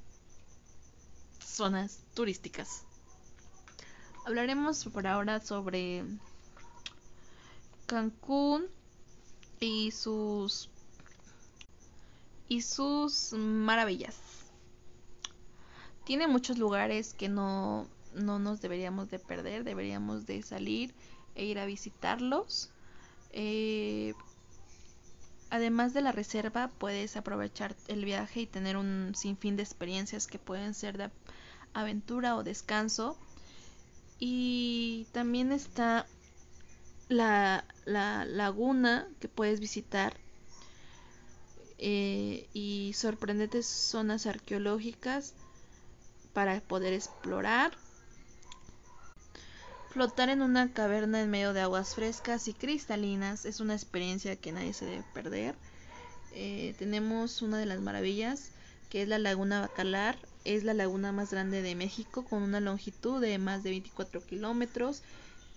[1.43, 2.83] zonas turísticas.
[4.25, 6.03] Hablaremos por ahora sobre
[7.87, 8.67] Cancún
[9.59, 10.69] y sus
[12.49, 14.15] y sus maravillas.
[16.05, 20.93] Tiene muchos lugares que no, no nos deberíamos de perder, deberíamos de salir
[21.35, 22.69] e ir a visitarlos.
[23.31, 24.13] Eh,
[25.49, 30.39] además de la reserva, puedes aprovechar el viaje y tener un sinfín de experiencias que
[30.39, 31.09] pueden ser de
[31.73, 33.17] aventura o descanso.
[34.19, 36.07] Y también está
[37.07, 40.17] la, laguna que puedes visitar
[41.77, 45.33] eh, y sorprendentes zonas arqueológicas
[46.33, 47.77] para poder explorar.
[49.97, 54.51] Flotar en una caverna en medio de aguas frescas y cristalinas es una experiencia que
[54.51, 55.55] nadie se debe perder.
[56.35, 58.51] Eh, tenemos una de las maravillas
[58.91, 60.15] que es la laguna Bacalar.
[60.45, 65.01] Es la laguna más grande de México con una longitud de más de 24 kilómetros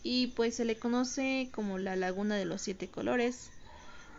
[0.03, 3.50] y pues se le conoce como la laguna de los siete colores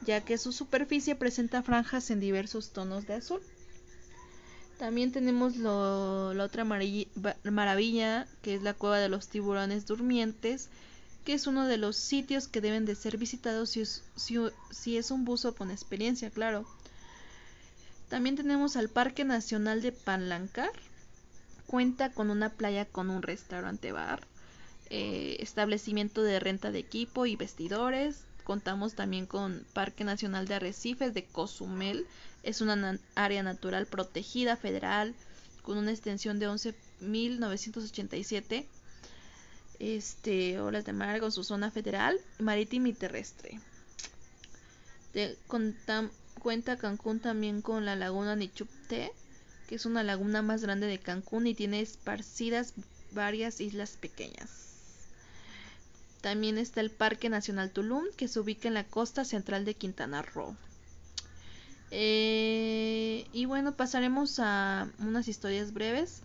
[0.05, 3.41] ya que su superficie presenta franjas en diversos tonos de azul.
[4.81, 10.69] También tenemos la otra maravilla, que es la cueva de los tiburones durmientes,
[11.23, 15.53] que es uno de los sitios que deben de ser visitados si es, un buzo
[15.53, 16.65] con experiencia, claro.
[18.09, 20.71] También tenemos al Parque Nacional de Panlancar.
[21.67, 24.25] Cuenta con una playa con un restaurante bar,
[24.89, 31.13] eh, establecimiento de renta de equipo y vestidores, Contamos también con Parque Nacional de Arrecifes
[31.13, 32.05] de Cozumel.
[32.43, 35.13] Es una área natural protegida federal
[35.62, 38.65] con una extensión de 11.987
[39.82, 43.60] este, olas de mar con su zona federal, marítima y terrestre.
[46.39, 49.12] cuenta Cancún también con la laguna Nichupte,
[49.67, 52.73] que es una laguna más grande de Cancún y tiene esparcidas
[53.12, 54.51] varias islas pequeñas.
[56.21, 60.21] También está el Parque Nacional Tulum, que se ubica en la costa central de Quintana
[60.21, 60.56] Roo.
[61.91, 66.21] Eh, y bueno, pasaremos a unas historias breves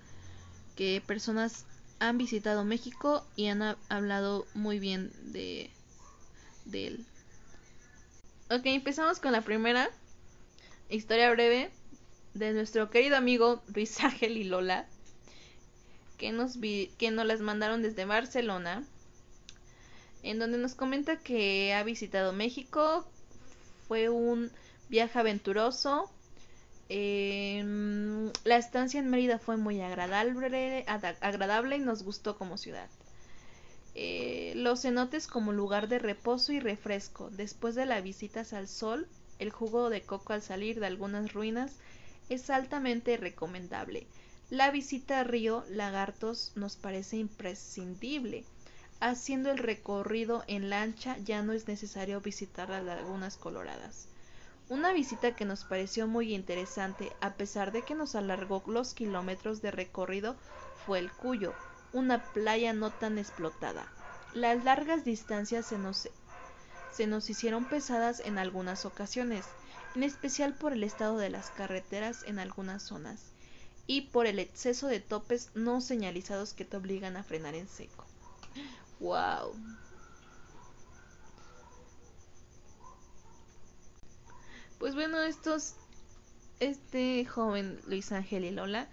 [0.77, 1.67] que personas
[1.99, 5.71] han visitado México y han hablado muy bien de,
[6.73, 7.05] él.
[8.51, 9.91] Ok, empezamos con la primera
[10.89, 11.71] historia breve
[12.35, 14.87] de nuestro querido amigo Luis Ángel y Lola,
[16.17, 18.85] que nos, que nos las mandaron desde Barcelona
[20.27, 23.07] en donde nos comenta que ha visitado México,
[23.87, 24.51] fue un
[24.89, 26.11] viaje aventuroso,
[26.89, 32.89] em, la estancia en Mérida fue muy agradable, y nos gustó como ciudad.
[33.95, 37.31] Eh, los cenotes como lugar de reposo y refresco.
[37.31, 41.73] Después de la visita al sol, el jugo de coco al salir de algunas ruinas
[42.29, 44.07] es altamente recomendable.
[44.51, 48.45] La visita a Río Lagartos nos parece imprescindible.
[49.01, 54.09] Haciendo el recorrido en lancha ya no es necesario visitar las lagunas coloradas.
[54.69, 59.63] Una visita que nos pareció muy interesante, a pesar de que nos alargó los kilómetros
[59.63, 60.35] de recorrido,
[60.85, 61.55] fue el Cuyo,
[61.93, 63.87] una playa no tan explotada.
[64.35, 66.09] Las largas distancias se nos,
[66.93, 69.47] se nos hicieron pesadas en algunas ocasiones,
[69.95, 73.21] en especial por el estado de las carreteras en algunas zonas
[73.87, 78.05] y por el exceso de topes no señalizados que te obligan a frenar en seco.
[78.99, 79.55] Wow.
[84.79, 85.75] Pues bueno, estos,
[86.61, 88.89] este joven Luis Ángel y Lola,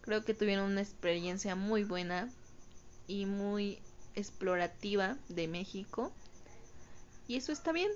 [0.00, 2.30] creo que tuvieron una experiencia muy buena
[3.06, 3.78] y muy
[4.14, 6.10] explorativa de México.
[7.28, 7.90] Y eso está bien.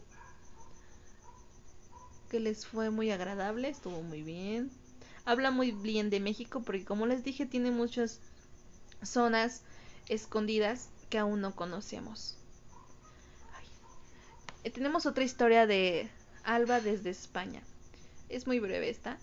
[2.29, 4.70] Que les fue muy agradable, estuvo muy bien.
[5.24, 8.20] Habla muy bien de México porque como les dije tiene muchas
[9.03, 9.62] zonas
[10.09, 12.37] escondidas que aún no conocemos.
[14.62, 16.10] Eh, tenemos otra historia de
[16.51, 17.63] Alba desde España.
[18.29, 19.19] Es muy breve esta.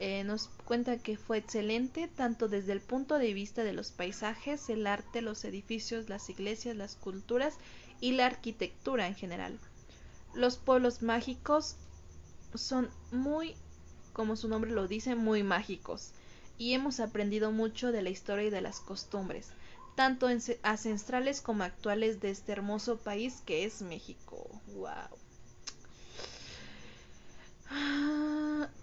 [0.00, 4.68] Eh, nos cuenta que fue excelente tanto desde el punto de vista de los paisajes,
[4.68, 7.54] el arte, los edificios, las iglesias, las culturas
[8.02, 9.58] y la arquitectura en general.
[10.34, 11.76] Los pueblos mágicos
[12.54, 13.54] son muy,
[14.12, 16.12] como su nombre lo dice, muy mágicos
[16.58, 19.52] y hemos aprendido mucho de la historia y de las costumbres
[19.96, 20.28] tanto
[20.62, 24.48] ancestrales como actuales de este hermoso país que es México.
[24.76, 25.27] Wow.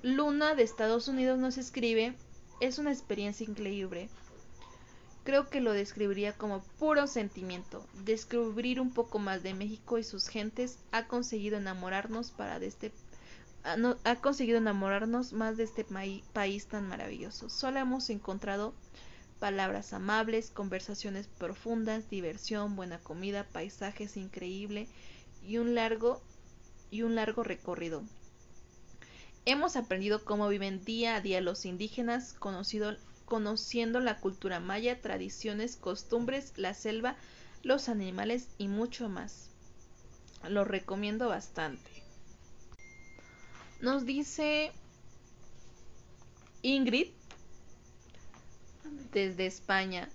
[0.02, 2.16] Luna de Estados Unidos nos escribe,
[2.60, 4.10] es una experiencia increíble.
[5.24, 7.86] Creo que lo describiría como puro sentimiento.
[8.04, 12.92] Descubrir un poco más de México y sus gentes ha conseguido enamorarnos para de este
[14.04, 15.84] ha conseguido enamorarnos más de este
[16.34, 17.50] país tan maravilloso.
[17.50, 18.76] Solo hemos encontrado
[19.40, 24.88] palabras amables, conversaciones profundas, diversión, buena comida, paisajes increíble
[25.44, 26.22] y un largo
[26.92, 28.04] y un largo recorrido.
[29.48, 36.54] Hemos aprendido cómo viven día a día los indígenas, conociendo la cultura maya, tradiciones, costumbres,
[36.58, 37.16] la selva,
[37.62, 39.52] los animales y mucho más.
[40.50, 42.04] Lo recomiendo bastante.
[43.82, 44.72] Nos dice
[46.64, 47.10] Ingrid
[49.12, 50.10] desde España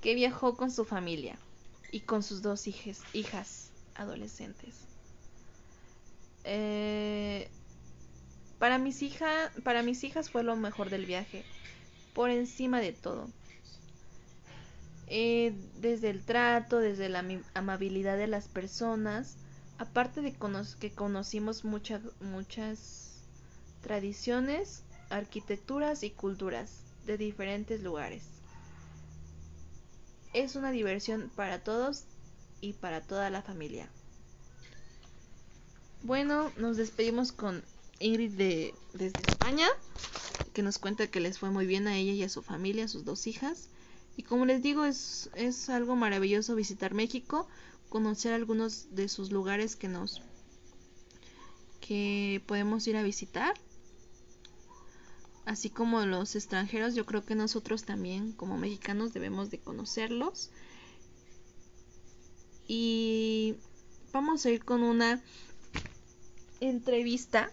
[0.00, 1.38] que viajó con su familia
[1.92, 4.91] y con sus dos hijas adolescentes.
[6.44, 7.48] Eh,
[8.58, 9.02] para, mis
[9.64, 11.44] para mis hijas fue lo mejor del viaje,
[12.14, 13.28] por encima de todo.
[15.08, 17.24] Eh, desde el trato, desde la
[17.54, 19.36] amabilidad de las personas,
[19.78, 20.32] aparte de
[20.76, 23.22] que conocimos muchas
[23.82, 28.24] tradiciones, arquitecturas y culturas de diferentes lugares.
[30.32, 32.04] Es una diversión para todos
[32.60, 33.90] y para toda la familia.
[36.02, 37.62] Bueno, nos despedimos con
[38.00, 39.68] Ingrid de, desde España,
[40.52, 42.88] que nos cuenta que les fue muy bien a ella y a su familia, a
[42.88, 43.68] sus dos hijas.
[44.16, 47.46] Y como les digo, es, es algo maravilloso visitar México,
[47.88, 50.22] conocer algunos de sus lugares que nos
[51.80, 53.54] que podemos ir a visitar.
[55.44, 60.50] Así como los extranjeros, yo creo que nosotros también como mexicanos debemos de conocerlos.
[62.66, 63.56] Y
[64.12, 65.22] vamos a ir con una
[66.68, 67.50] entrevista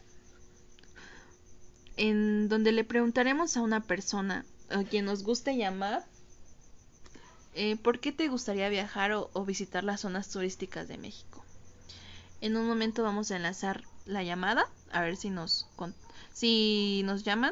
[1.98, 6.06] en donde le preguntaremos a una persona a quien nos guste llamar
[7.56, 11.44] eh, ¿por qué te gustaría viajar o, visitar las zonas turísticas de México?
[12.42, 15.68] En un momento vamos a enlazar la llamada, a ver si nos,
[16.34, 17.52] si nos llaman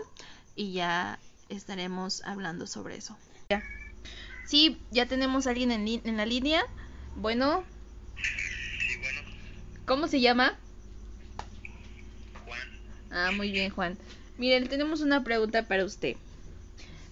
[0.55, 3.18] y ya estaremos hablando sobre eso.
[3.49, 3.64] Ya.
[4.45, 6.64] Sí, ya tenemos a alguien en, en la línea.
[7.18, 7.66] Bueno.
[8.16, 9.22] Sí, bueno.
[9.86, 10.58] ¿Cómo se llama?
[13.10, 13.97] Ah, muy bien, Juan.
[14.38, 16.16] Miren, tenemos una pregunta para usted.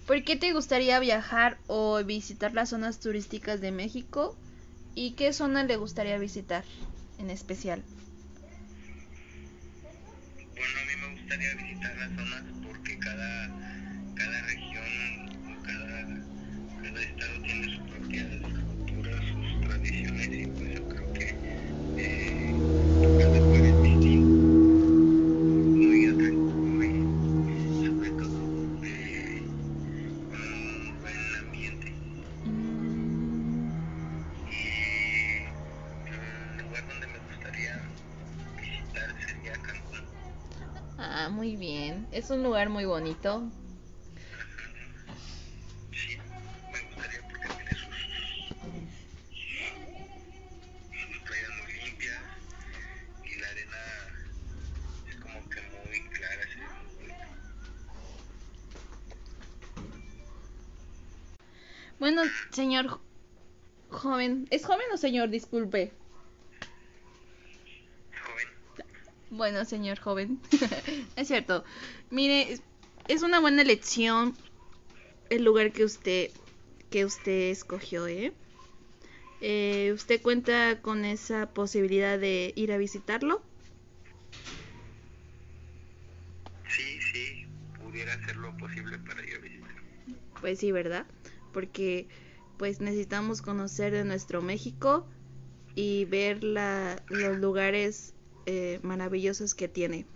[0.06, 4.36] ¿Por qué te gustaría viajar o visitar las zonas turísticas de México?
[4.94, 6.64] ¿Y qué zona le gustaría visitar
[7.18, 7.82] en especial?
[10.56, 13.50] Bueno, a mí me gustaría visitar las zonas porque cada,
[14.14, 14.84] cada región,
[15.64, 16.06] cada,
[16.82, 18.24] cada estado tiene su propia
[18.66, 21.36] cultura, sus tradiciones y pues yo creo que
[21.98, 22.54] eh,
[42.16, 43.52] Es un lugar muy bonito.
[45.92, 46.16] Sí,
[46.72, 47.94] me gustaría porque tiene sus,
[50.90, 52.20] sus playas muy limpias
[53.24, 53.76] y la arena
[55.08, 56.44] es como que muy clara,
[56.98, 57.14] muy.
[61.98, 63.00] Bueno, señor jo-
[63.90, 64.46] joven.
[64.50, 65.30] ¿Es joven o señor?
[65.30, 65.92] Disculpe.
[68.12, 68.48] Joven,
[69.28, 70.40] Bueno, señor joven.
[71.16, 71.64] es cierto.
[72.10, 72.52] Mire,
[73.08, 74.36] es- una buena elección
[75.30, 76.32] el lugar que usted
[76.90, 78.34] que usted escogió, ¿eh?
[79.40, 83.42] Eh, ¿Usted cuenta con esa posibilidad de ir a visitarlo?
[86.68, 89.74] sí, sí, pudiera hacer lo posible para ir a visitar.
[90.40, 91.06] Pues sí, ¿verdad?
[91.50, 92.08] Porque
[92.56, 95.08] pues necesitamos conocer de nuestro México
[95.74, 98.15] y ver la, los lugares
[98.46, 100.06] eh, maravillosos que tiene.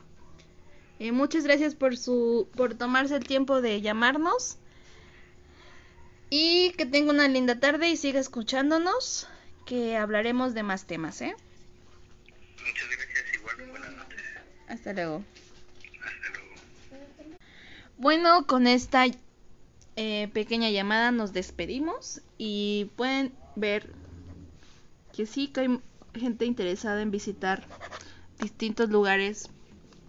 [0.99, 4.59] Eh, muchas gracias por su por tomarse el tiempo de llamarnos
[6.29, 9.27] y que tenga una linda tarde y siga escuchándonos
[9.67, 11.35] que hablaremos de más temas, ¿eh?
[12.67, 14.21] Muchas gracias, igual, buenas noches.
[14.69, 15.25] Hasta luego.
[16.05, 17.37] Hasta luego.
[17.97, 19.07] Bueno, con esta
[19.97, 23.93] eh, pequeña llamada nos despedimos y pueden ver
[25.13, 25.81] que sí que hay
[26.15, 27.67] gente interesada en visitar
[28.41, 29.51] distintos lugares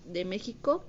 [0.05, 0.84] de México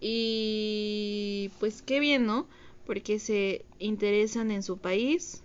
[0.00, 2.46] y pues qué bien, ¿no?
[2.84, 5.42] Porque se interesan en su país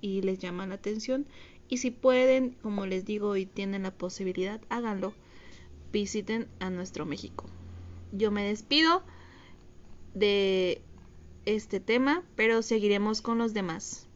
[0.00, 1.26] y les llama la atención
[1.68, 5.14] y si pueden, como les digo y tienen la posibilidad, háganlo.
[5.92, 7.46] Visiten a nuestro México.
[8.12, 9.02] Yo me despido
[10.14, 10.82] de
[11.46, 14.06] este tema, pero seguiremos con los demás.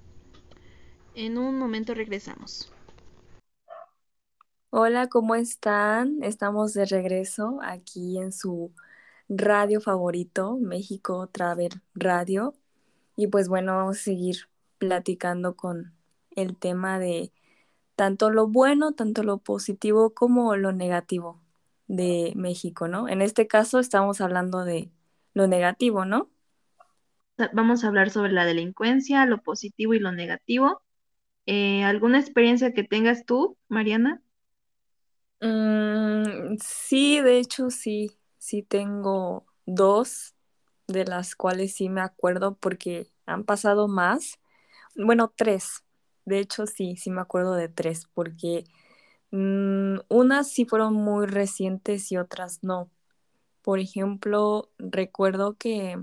[1.14, 2.72] En un momento regresamos.
[4.70, 6.22] Hola, ¿cómo están?
[6.22, 8.72] Estamos de regreso aquí en su
[9.28, 12.54] radio favorito, México Travel Radio.
[13.16, 14.36] Y pues bueno, vamos a seguir
[14.78, 15.94] platicando con
[16.36, 17.32] el tema de
[17.96, 21.40] tanto lo bueno, tanto lo positivo como lo negativo
[21.88, 23.08] de México, ¿no?
[23.08, 24.90] En este caso estamos hablando de
[25.34, 26.30] lo negativo, ¿no?
[27.52, 30.82] vamos a hablar sobre la delincuencia, lo positivo y lo negativo.
[31.46, 34.22] Eh, ¿alguna experiencia que tengas tú, Mariana?
[35.40, 40.34] Mm, sí, de hecho sí, sí tengo dos
[40.88, 44.38] de las cuales sí me acuerdo porque han pasado más.
[44.96, 45.84] Bueno, tres.
[46.24, 48.64] De hecho sí, sí me acuerdo de tres porque
[49.32, 52.90] mm, unas sí fueron muy recientes y otras no.
[53.62, 55.98] Por ejemplo, recuerdo que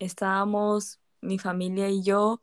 [0.00, 2.42] estábamos mi familia y yo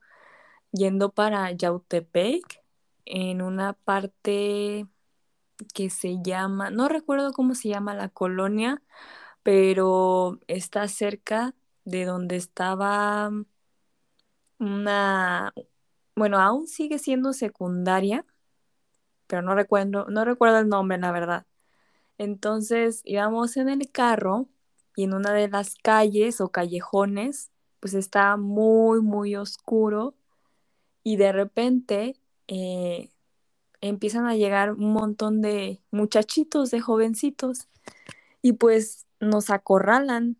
[0.71, 2.63] yendo para Yautepec
[3.05, 4.87] en una parte
[5.73, 8.81] que se llama, no recuerdo cómo se llama la colonia,
[9.43, 11.55] pero está cerca
[11.85, 13.31] de donde estaba
[14.59, 15.53] una,
[16.15, 18.25] bueno, aún sigue siendo secundaria,
[19.27, 21.45] pero no recuerdo, no recuerdo el nombre, la verdad.
[22.17, 24.47] Entonces íbamos en el carro
[24.95, 30.15] y en una de las calles o callejones, pues está muy, muy oscuro
[31.03, 32.15] y de repente
[32.47, 33.11] eh,
[33.81, 37.67] empiezan a llegar un montón de muchachitos, de jovencitos,
[38.41, 40.37] y pues nos acorralan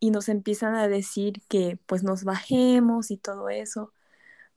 [0.00, 3.92] y nos empiezan a decir que pues nos bajemos y todo eso.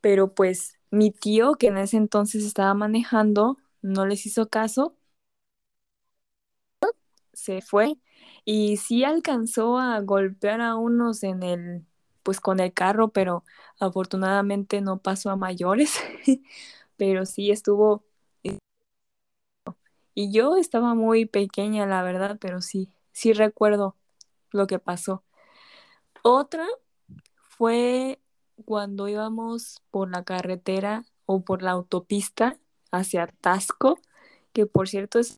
[0.01, 4.95] Pero pues mi tío, que en ese entonces estaba manejando, no les hizo caso,
[7.33, 7.95] se fue
[8.45, 11.85] y sí alcanzó a golpear a unos en el,
[12.23, 13.43] pues con el carro, pero
[13.79, 15.93] afortunadamente no pasó a mayores,
[16.97, 18.03] pero sí estuvo
[20.17, 23.95] y yo estaba muy pequeña, la verdad, pero sí, sí recuerdo
[24.49, 25.23] lo que pasó.
[26.23, 26.65] Otra
[27.49, 28.19] fue
[28.65, 32.57] cuando íbamos por la carretera o por la autopista
[32.91, 33.99] hacia Tasco,
[34.53, 35.37] que por cierto es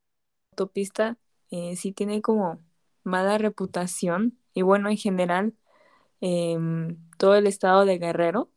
[0.54, 1.18] autopista,
[1.52, 2.62] eh, sí tiene como
[3.04, 5.56] mala reputación y bueno, en general,
[6.22, 8.50] em, todo el estado de Guerrero,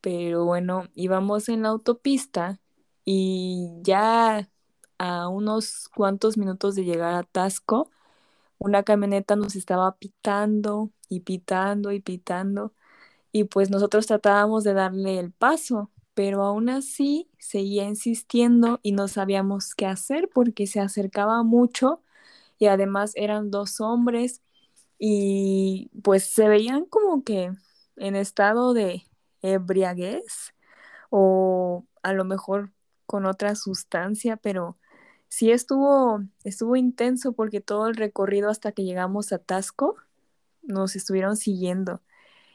[0.00, 2.58] pero bueno, íbamos en la autopista
[3.04, 4.50] y ya
[5.00, 7.90] a unos cuantos minutos de llegar a Tasco,
[8.58, 12.74] una camioneta nos estaba pitando y pitando y pitando
[13.32, 19.08] y pues nosotros tratábamos de darle el paso, pero aún así seguía insistiendo y no
[19.08, 22.02] sabíamos qué hacer porque se acercaba mucho
[22.58, 24.42] y además eran dos hombres
[24.98, 27.52] y pues se veían como que
[27.96, 29.06] en estado de
[29.42, 30.54] embriaguez
[31.10, 32.72] o a lo mejor
[33.06, 34.78] con otra sustancia, pero
[35.30, 39.96] sí estuvo, estuvo intenso porque todo el recorrido hasta que llegamos a Tasco
[40.62, 42.02] nos estuvieron siguiendo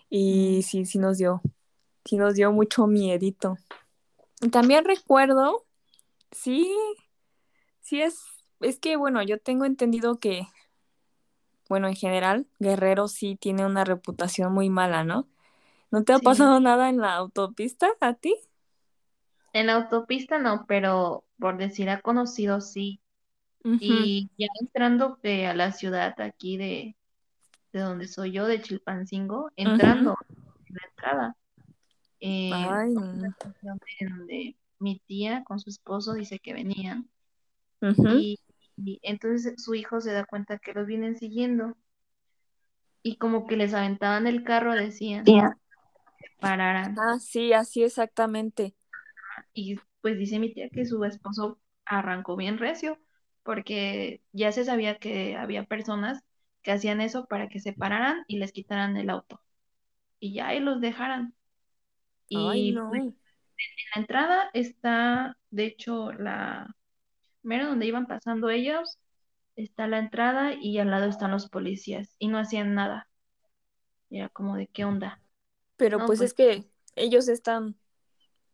[0.10, 0.62] y mm.
[0.62, 1.42] sí, sí nos dio,
[2.04, 3.58] sí nos dio mucho miedito.
[4.52, 5.66] También recuerdo,
[6.32, 6.70] sí,
[7.82, 8.22] sí es,
[8.60, 10.46] es que bueno, yo tengo entendido que,
[11.70, 15.28] bueno, en general, Guerrero sí tiene una reputación muy mala, ¿no?
[15.92, 18.36] ¿No te ha pasado nada en la autopista a ti?
[19.56, 23.00] En la autopista no, pero por decir a conocidos sí.
[23.64, 26.98] Y ya entrando a la ciudad aquí de,
[27.72, 30.18] de donde soy yo, de Chilpancingo, entrando
[30.68, 31.38] en la entrada.
[32.20, 32.60] Eh,
[33.62, 37.10] donde mi tía con su esposo dice que venían.
[37.82, 38.38] y,
[39.04, 41.78] entonces su hijo se da cuenta que los vienen siguiendo.
[43.04, 45.42] Y como que les aventaban el carro, decían que
[46.42, 46.98] pararan.
[47.00, 48.76] Ah, sí, así exactamente.
[49.54, 53.00] Y pues dice mi tía que su esposo arrancó bien recio,
[53.44, 56.24] porque ya se sabía que había personas
[56.62, 59.42] que hacían eso para que se pararan y les quitaran el auto.
[60.20, 61.34] Y ya ahí los dejaran.
[62.28, 63.14] Y pues, en
[63.96, 66.76] la entrada está, de hecho, la
[67.44, 68.98] mero donde iban pasando ellos,
[69.56, 73.08] está la entrada y al lado están los policías y no hacían nada.
[74.10, 75.22] era como de qué onda.
[75.78, 76.66] Pero pues, pues, es que
[76.96, 77.76] ellos están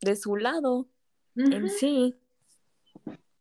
[0.01, 0.87] de su lado
[1.35, 2.15] en sí.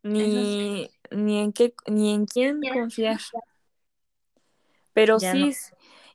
[0.03, 3.21] Ni, ni en qué, ni en quién confiar.
[4.93, 5.53] Pero sí,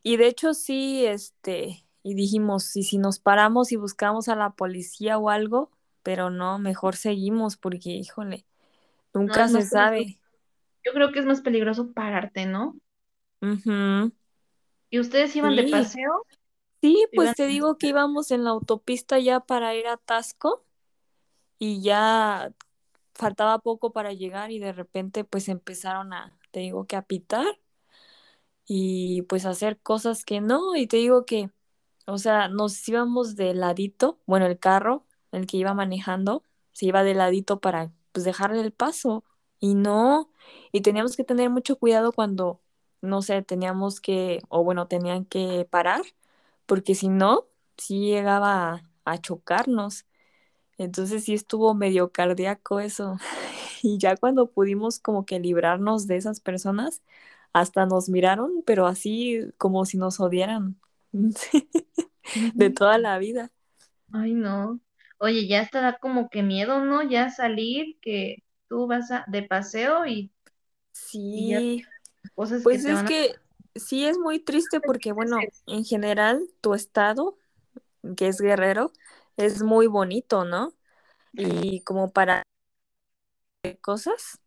[0.04, 4.52] y de hecho sí, este, y dijimos, y si nos paramos y buscamos a la
[4.52, 5.72] policía o algo,
[6.04, 8.46] pero no, mejor seguimos porque, híjole,
[9.14, 10.20] nunca se sabe.
[10.84, 12.76] Yo creo que es más peligroso pararte, ¿no?
[14.89, 16.26] ¿Y ustedes iban de paseo?
[16.82, 20.64] Sí, pues te digo que íbamos en la autopista ya para ir a Tasco
[21.60, 22.54] y ya
[23.16, 27.46] faltaba poco para llegar y de repente pues empezaron a, te digo que a pitar
[28.68, 30.76] y pues hacer cosas que no.
[30.76, 31.50] Y te digo que,
[32.08, 37.04] o sea, nos íbamos de ladito, bueno, el carro, el que iba manejando, se iba
[37.04, 39.24] de ladito para pues dejarle el paso
[39.60, 40.32] y no,
[40.72, 42.62] y teníamos que tener mucho cuidado cuando,
[43.02, 46.02] no sé, teníamos que, o bueno, tenían que parar
[46.66, 47.47] porque si no,
[47.78, 50.05] sí llegaba a, a chocarnos.
[50.78, 53.18] Entonces sí estuvo medio cardíaco eso.
[53.84, 57.03] Y ya cuando pudimos como que librarnos de esas personas,
[57.53, 60.80] hasta nos miraron, pero así como si nos odiaran
[62.55, 63.51] de toda la vida.
[64.13, 64.80] Ay, no.
[65.20, 67.03] Oye, ya te da como que miedo, ¿no?
[67.09, 68.38] Ya salir, que
[68.68, 70.32] tú vas a, de paseo y,
[71.32, 71.86] y ya Sí,
[72.36, 73.13] cosas que pues te es van a...
[73.13, 73.36] que
[73.76, 77.38] sí es muy triste porque, bueno, en general tu estado,
[78.18, 78.92] que es Guerrero,
[79.38, 80.74] es muy bonito, ¿no?
[81.34, 82.44] Y como para
[83.82, 84.40] cosas.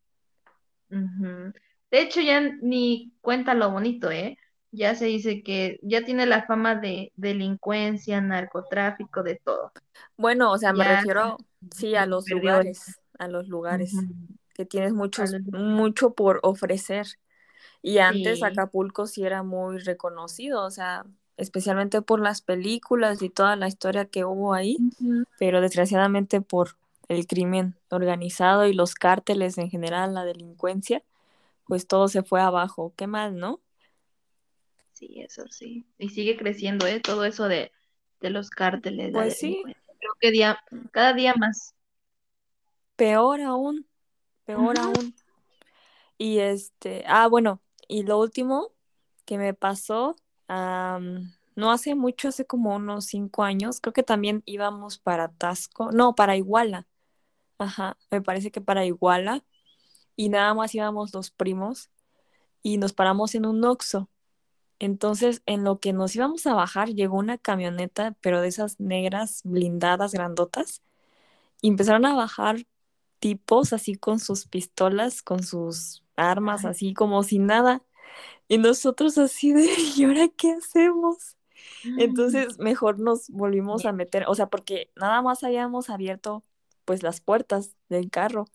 [1.91, 4.37] De hecho, ya ni cuenta lo bonito, ¿eh?
[4.71, 9.73] Ya se dice que ya tiene la fama de delincuencia, narcotráfico, de todo.
[10.17, 11.39] bueno, o sea, me Ya refiero,
[11.75, 13.95] sí, a los lugares, a los lugares,
[14.55, 17.07] que tienes muchos, mucho por ofrecer.
[17.83, 18.45] Y antes Sí.
[18.45, 21.07] Acapulco sí era muy reconocido, o sea,
[21.37, 24.83] especialmente por las películas y toda la historia que hubo ahí,
[25.39, 26.77] pero desgraciadamente por
[27.09, 31.03] el crimen organizado y los cárteles en general, la delincuencia,
[31.67, 32.93] pues todo se fue abajo.
[32.97, 33.61] Qué mal, ¿no?
[34.93, 35.87] Sí, eso sí.
[35.99, 37.01] Y sigue creciendo, ¿eh?
[37.01, 37.73] Todo eso de,
[38.21, 39.63] de los cárteles, Pues sí.
[39.99, 40.59] Creo que día,
[40.93, 41.75] cada día más.
[42.97, 43.87] peor aún,
[44.45, 45.15] peor aún.
[46.19, 48.73] Y este, ah, bueno, y lo último
[49.25, 50.17] que me pasó,
[50.49, 56.15] no hace mucho, hace como unos cinco años, creo que también íbamos para Tasco, no,
[56.15, 56.87] para Iguala,
[57.59, 59.45] ajá, me parece que para Iguala,
[60.15, 61.91] y nada más íbamos los primos
[62.63, 64.09] y nos paramos en un Oxxo.
[64.81, 69.41] Entonces, en lo que nos íbamos a bajar, llegó una camioneta, pero de esas negras
[69.45, 70.83] blindadas, grandotas,
[71.61, 72.67] y empezaron a bajar
[73.19, 77.83] tipos así con sus pistolas, con sus armas, así como si nada.
[78.49, 79.67] Y nosotros así de,
[79.97, 81.37] ¿y ahora qué hacemos?
[81.99, 86.45] Entonces, mejor nos volvimos a meter, o sea, porque nada más habíamos abierto
[86.85, 88.47] pues las puertas del carro,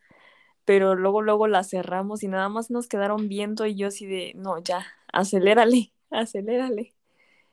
[0.66, 4.34] pero luego, luego las cerramos y nada más nos quedaron viendo y yo así de,
[4.36, 6.96] no, ya, acelérale, acelérale,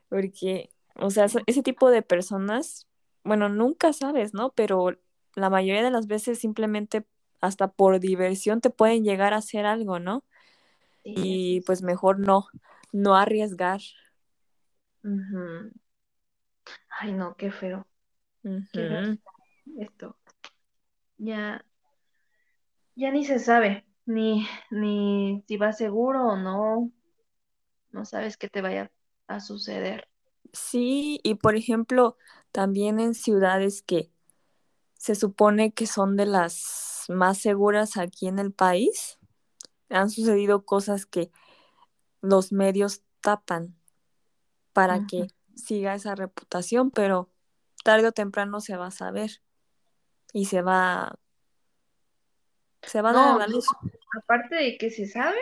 [0.08, 2.88] porque, o sea, ese tipo de personas,
[3.24, 4.52] bueno, nunca sabes, ¿no?
[4.54, 4.98] Pero
[5.34, 7.04] la mayoría de las veces simplemente
[7.40, 10.24] hasta por diversión te pueden llegar a hacer algo, ¿no?
[11.04, 12.46] Sí, Y pues mejor no,
[12.92, 13.80] no arriesgar.
[16.88, 17.86] Ay, no, qué feo.
[18.72, 19.18] Qué feo Ujú.
[19.78, 20.18] esto.
[21.18, 21.64] Ya,
[22.94, 26.92] ya ni se sabe, ni, ni si va seguro o no.
[27.92, 28.90] No sabes qué te vaya
[29.28, 30.08] a suceder.
[30.52, 32.16] Sí, y por ejemplo,
[32.52, 34.10] también en ciudades que
[34.96, 39.18] se supone que son de las más seguras aquí en el país,
[39.88, 41.30] han sucedido cosas que
[42.20, 43.76] los medios tapan
[44.72, 47.30] para que siga esa reputación, pero
[47.84, 49.42] tarde o temprano se va a saber
[50.32, 51.18] y se va,
[52.82, 53.66] se va a dar a la luz.
[54.22, 55.40] aparte de que se sabe,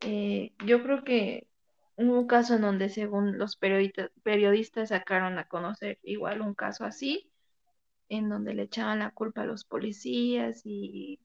[0.00, 1.48] eh, yo creo que
[1.96, 6.84] hubo un caso en donde según los periodistas, periodistas sacaron a conocer igual un caso
[6.84, 7.30] así,
[8.08, 11.20] en donde le echaban la culpa a los policías y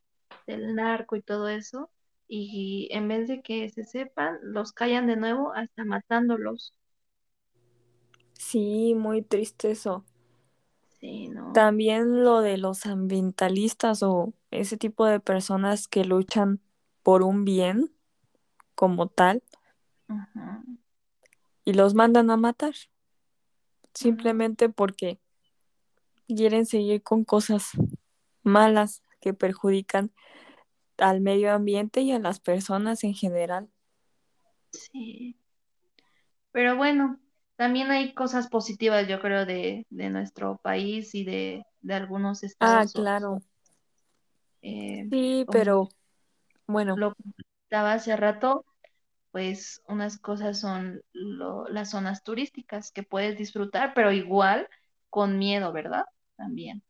[0.48, 1.90] del narco y todo eso,
[2.28, 6.74] y en vez de que se sepan, los callan de nuevo hasta matándolos.
[8.34, 10.06] Sí, muy triste eso.
[11.00, 11.54] Sí, no.
[11.54, 16.60] También lo de los ambientalistas o ese tipo de personas que luchan
[17.04, 17.92] por un bien
[18.76, 19.44] como tal
[21.64, 22.74] y los mandan a matar
[23.94, 25.20] simplemente porque
[26.36, 27.70] quieren seguir con cosas
[28.44, 30.12] malas que perjudican
[30.98, 33.70] al medio ambiente y a las personas en general.
[34.72, 35.36] Sí.
[36.52, 37.20] Pero bueno,
[37.56, 42.86] también hay cosas positivas, yo creo, de, de nuestro país y de, de algunos Ah,
[42.86, 43.42] estados, o- claro.
[44.62, 45.90] eh, Sí, pero
[46.68, 48.66] bueno, lo comentaba hace rato,
[49.32, 54.68] pues unas cosas son lo- las zonas turísticas que puedes disfrutar, pero igual
[55.10, 56.06] con miedo, ¿verdad?
[56.42, 56.84] También,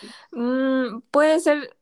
[0.00, 0.08] sí.
[0.32, 1.76] mm, puede ser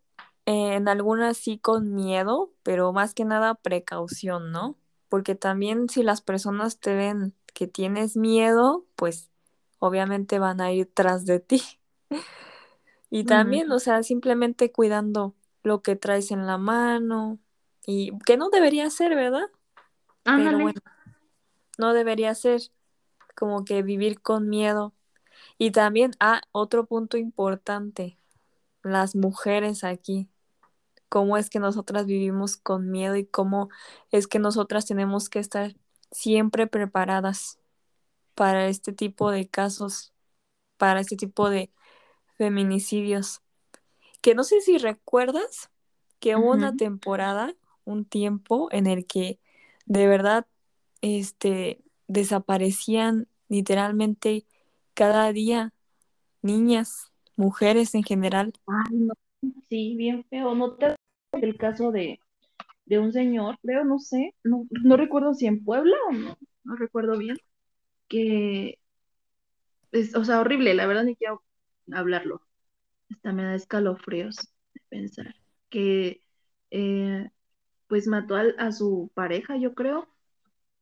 [0.46, 4.76] eh, en algunas sí con miedo, pero más que nada precaución, ¿no?
[5.08, 9.30] Porque también si las personas te ven que tienes miedo, pues
[9.78, 11.62] obviamente van a ir tras de ti.
[13.10, 17.38] Y también, o sea, simplemente cuidando lo que traes en la mano
[17.86, 19.44] y que no debería ser, ¿verdad?
[20.24, 20.80] Pero bueno,
[21.78, 22.60] no debería ser
[23.36, 24.93] como que vivir con miedo.
[25.58, 28.18] Y también, ah, otro punto importante,
[28.82, 30.28] las mujeres aquí,
[31.08, 33.70] cómo es que nosotras vivimos con miedo y cómo
[34.10, 35.76] es que nosotras tenemos que estar
[36.10, 37.58] siempre preparadas.
[38.34, 40.12] para este tipo de casos,
[40.78, 41.72] para este tipo de
[42.38, 43.42] feminicidios.
[44.22, 45.70] Que no sé si recuerdas
[46.20, 49.40] que hubo una temporada, un tiempo en el que
[49.86, 50.46] de verdad
[51.02, 54.46] este desaparecían literalmente
[54.94, 55.72] cada día
[56.42, 58.54] niñas, mujeres en general.
[58.66, 59.14] Ay, no.
[59.68, 60.54] Sí, bien feo.
[60.54, 60.96] ¿No te
[61.32, 62.20] del caso de,
[62.86, 66.76] de un señor, creo, no sé, no, no recuerdo si en Puebla o no, no
[66.76, 67.38] recuerdo bien,
[68.08, 68.78] que
[69.92, 71.42] es, o sea, horrible, la verdad ni quiero
[71.92, 72.42] hablarlo.
[73.10, 74.36] Hasta me da escalofríos
[74.74, 75.36] de pensar
[75.70, 76.22] que
[76.72, 77.30] eh,
[77.88, 80.08] pues mató al- a, su pareja, yo creo,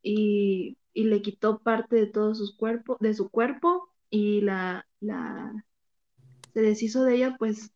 [0.03, 5.67] y, y le quitó parte de todo sus cuerpo, de su cuerpo y la, la
[6.55, 7.73] se deshizo de ella pues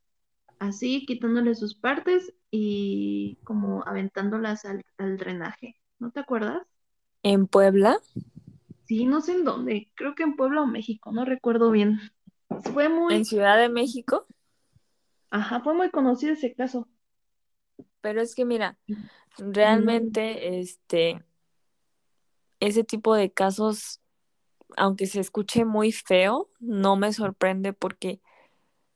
[0.61, 5.76] así, quitándole sus partes y como aventándolas al, al drenaje.
[6.01, 6.62] ¿No te acuerdas?
[7.22, 8.01] En Puebla,
[8.84, 11.99] Sí, no sé en dónde, creo que en Puebla o México, no recuerdo bien.
[12.72, 14.26] Fue en muy, Ciudad de México,
[15.30, 16.89] ajá, fue muy conocido ese caso.
[18.01, 18.78] pero es que mira,
[19.39, 21.22] realmente este
[22.61, 24.01] ese tipo de casos,
[24.77, 28.21] aunque se escuche muy feo, no me sorprende porque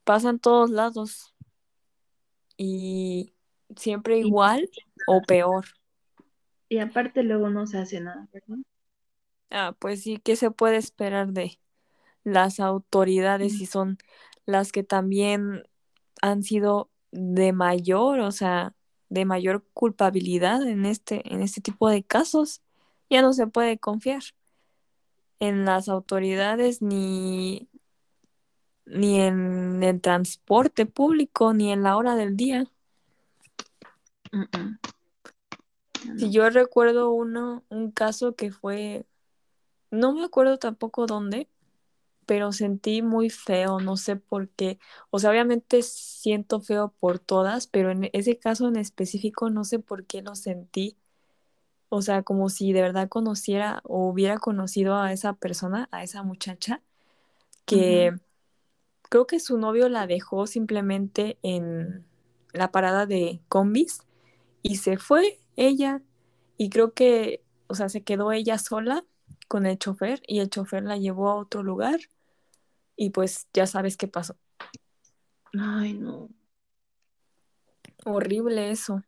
[0.03, 1.35] pasa en todos lados
[2.57, 3.33] y
[3.75, 4.69] siempre y, igual
[5.07, 5.65] o peor.
[6.69, 8.57] y aparte luego no se hace nada, ¿verdad?
[9.49, 11.59] Ah, pues sí, ¿qué se puede esperar de
[12.23, 13.97] las autoridades si son
[14.45, 15.63] las que también
[16.21, 18.75] han sido de mayor, o sea,
[19.09, 22.61] de mayor culpabilidad en este, en este tipo de casos?
[23.09, 24.23] Ya no se puede confiar
[25.41, 27.67] en las autoridades ni,
[28.85, 32.71] ni en el transporte público, ni en la hora del día.
[36.17, 39.07] Si yo recuerdo uno, un caso que fue,
[39.89, 41.49] no me acuerdo tampoco dónde,
[42.27, 44.77] pero sentí muy feo, no sé por qué.
[45.09, 49.79] O sea, obviamente siento feo por todas, pero en ese caso en específico no sé
[49.79, 51.00] por qué lo sentí.
[51.93, 56.23] O sea, como si de verdad conociera o hubiera conocido a esa persona, a esa
[56.23, 56.81] muchacha,
[57.65, 58.13] que
[59.09, 62.05] creo que su novio la dejó simplemente en
[62.53, 64.03] la parada de combis
[64.61, 66.01] y se fue ella.
[66.57, 69.03] Y creo que, o sea, se quedó ella sola
[69.49, 71.99] con el chofer y el chofer la llevó a otro lugar
[72.95, 74.37] y pues ya sabes qué pasó.
[75.59, 76.29] Ay, no.
[78.05, 79.03] Horrible eso.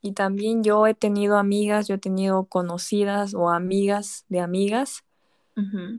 [0.00, 5.04] Y también yo he tenido amigas, yo he tenido conocidas o amigas de amigas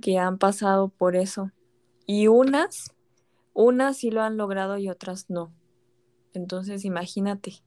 [0.01, 1.51] que han pasado por eso.
[2.05, 2.95] Y unas,
[3.53, 5.53] unas sí lo han logrado y otras no.
[6.33, 7.63] Entonces imagínate,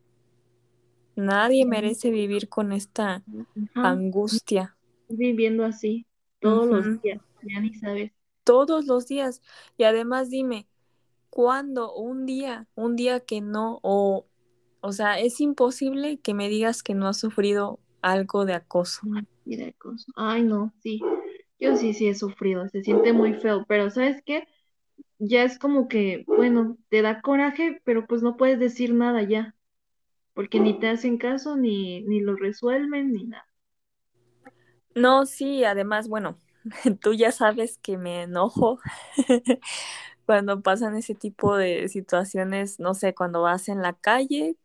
[1.17, 3.23] nadie merece vivir con esta
[3.75, 4.77] Ajá, angustia
[5.09, 6.07] viviendo así
[6.41, 8.13] todos los días, ya ni sabes.
[8.45, 9.43] todos los días.
[9.77, 10.69] Y además dime,
[11.31, 11.95] ¿cuándo?
[11.95, 14.27] Un día, un día que no, o,
[14.83, 19.03] o sea, es imposible que me digas que no has sufrido algo de acoso.
[19.45, 20.13] Y de acoso.
[20.17, 21.01] Ay, no, sí.
[21.59, 24.49] Yo sí, sí he sufrido, se siente muy feo, pero ¿sabes qué?
[25.19, 29.55] Ya es como que, bueno, te da coraje, pero pues no puedes decir nada ya,
[30.35, 33.47] porque ni te hacen caso, ni, ni lo resuelven, ni nada.
[34.95, 36.39] No, sí, además, bueno,
[37.01, 38.79] tú ya sabes que me enojo
[40.27, 44.57] cuando pasan ese tipo de situaciones, no sé, cuando vas en la calle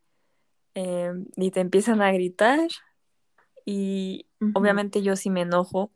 [0.74, 2.68] eh, y te empiezan a gritar
[3.64, 5.90] y obviamente yo sí me enojo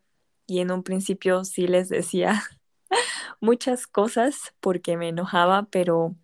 [0.47, 2.43] y en un principio sí les decía
[3.41, 6.15] muchas cosas porque me enojaba, pero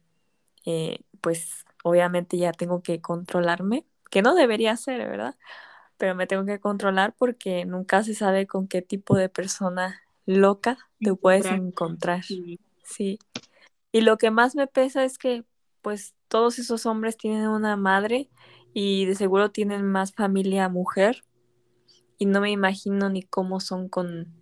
[0.67, 5.37] eh, pues obviamente ya tengo que controlarme, que no debería ser, ¿verdad?
[5.97, 10.77] Pero me tengo que controlar porque nunca se sabe con qué tipo de persona loca
[11.01, 12.23] te puedes Encontrar.
[12.85, 13.19] Sí.
[13.93, 15.45] Y lo que más me pesa es que
[15.83, 18.31] pues todos esos hombres tienen una madre
[18.75, 21.25] y de seguro tienen más familia mujer
[22.19, 24.33] y no me imagino ni cómo son con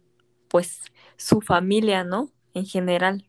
[0.48, 0.80] pues
[1.16, 2.30] su familia, ¿no?
[2.54, 3.28] En general.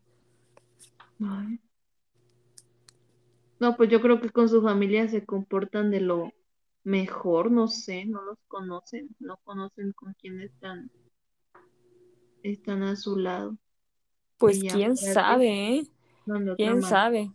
[3.60, 6.32] No, pues yo creo que con su familia se comportan de lo
[6.84, 10.89] mejor, no sé, no los conocen, no conocen con quién están,
[12.43, 13.58] están a su lado.
[14.38, 15.88] Pues quién sabe, ¿eh?
[16.55, 17.32] ¿Quién sabe?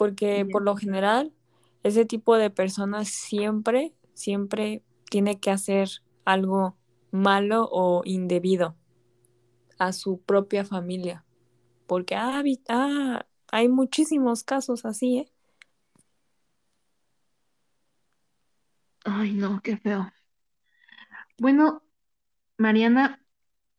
[0.00, 1.30] Porque por lo general
[1.82, 5.90] ese tipo de personas siempre, siempre tiene que hacer
[6.24, 6.78] algo
[7.10, 8.76] malo o indebido
[9.78, 11.26] a su propia familia.
[11.86, 15.32] Porque ah, ah, hay muchísimos casos así, ¿eh?
[19.04, 20.10] Ay, no, qué feo.
[21.36, 21.82] Bueno,
[22.56, 23.22] Mariana,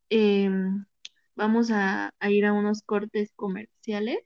[0.09, 0.86] em,
[1.36, 4.19] vamos a, a ir a unos cortes comerciales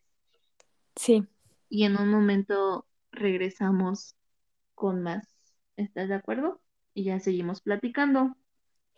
[0.95, 1.27] Sí,
[1.69, 4.15] y en un momento regresamos
[4.75, 5.27] con más.
[5.77, 6.61] ¿Estás de acuerdo?
[6.93, 8.35] Y ya seguimos platicando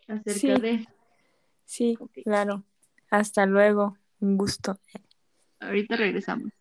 [0.08, 0.48] acerca Sí.
[0.58, 0.86] de...
[1.64, 2.64] sí, claro.
[3.10, 3.96] Hasta luego.
[4.20, 4.78] Un gusto.
[5.60, 6.52] Ahorita regresamos.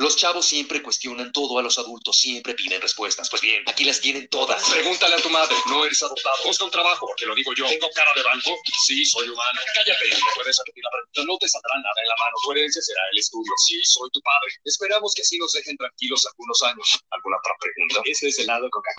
[0.00, 3.28] Los chavos siempre cuestionan todo a los adultos, siempre piden respuestas.
[3.28, 4.64] Pues bien, aquí las tienen todas.
[4.70, 6.36] Pregúntale a tu madre, no eres adoptado.
[6.42, 7.68] Busca un trabajo, porque lo digo yo.
[7.68, 8.56] ¿Tengo cara de banco?
[8.82, 9.60] Sí, soy humano.
[9.74, 11.24] Cállate, no puedes repetir la pregunta.
[11.30, 12.32] No te saldrá nada en la mano.
[12.42, 13.52] Tu herencia será el estudio.
[13.58, 14.48] Sí, soy tu padre.
[14.64, 16.98] Esperamos que así nos dejen tranquilos algunos años.
[17.10, 18.00] ¿Alguna otra pregunta?
[18.06, 18.90] Ese es el lado coca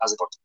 [0.00, 0.38] Haz deporte.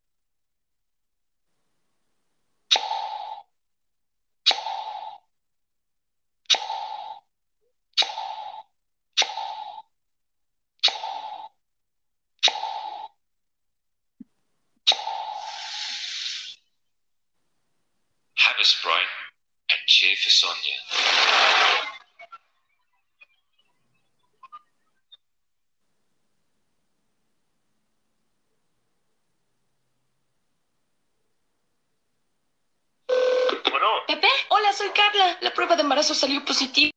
[33.70, 35.38] Bueno, Pepe, hola, soy Carla.
[35.42, 36.92] La prueba de embarazo salió positiva.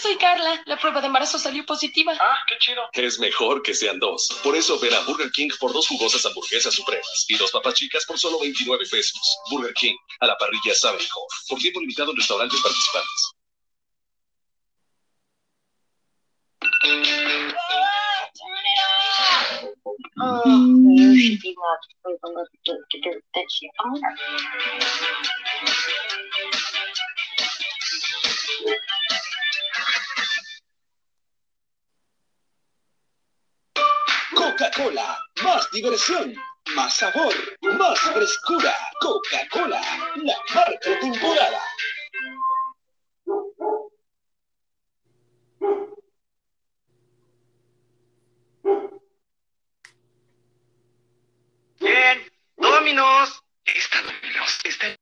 [0.00, 0.62] Soy Carla.
[0.66, 2.14] La prueba de embarazo salió positiva.
[2.20, 2.82] Ah, qué chido.
[2.92, 4.28] Es mejor que sean dos.
[4.42, 8.04] Por eso ven a Burger King por dos jugosas hamburguesas supremas y dos papas chicas
[8.06, 9.38] por solo 29 pesos.
[9.50, 11.26] Burger King, a la parrilla sabe mejor.
[11.48, 13.32] Por tiempo limitado en restaurantes participantes.
[34.52, 36.34] Coca-Cola, más diversión,
[36.74, 38.76] más sabor, más frescura.
[39.00, 39.80] Coca-Cola,
[40.16, 41.62] la marca temporada.
[51.80, 52.30] Bien.
[52.56, 53.42] Dominos.
[53.64, 54.94] Esta Dominos está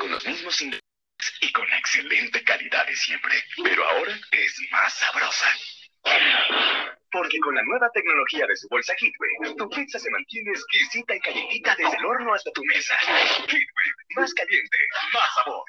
[0.00, 3.40] con los mismos ingredientes y con la excelente calidad de siempre.
[3.62, 5.46] Pero ahora es más sabrosa.
[7.10, 11.20] Porque con la nueva tecnología de su bolsa Heatwave, tu pizza se mantiene exquisita y
[11.20, 12.94] calientita desde el horno hasta tu mesa.
[13.00, 13.64] Heatwave,
[14.16, 14.76] más caliente,
[15.12, 15.64] más sabor.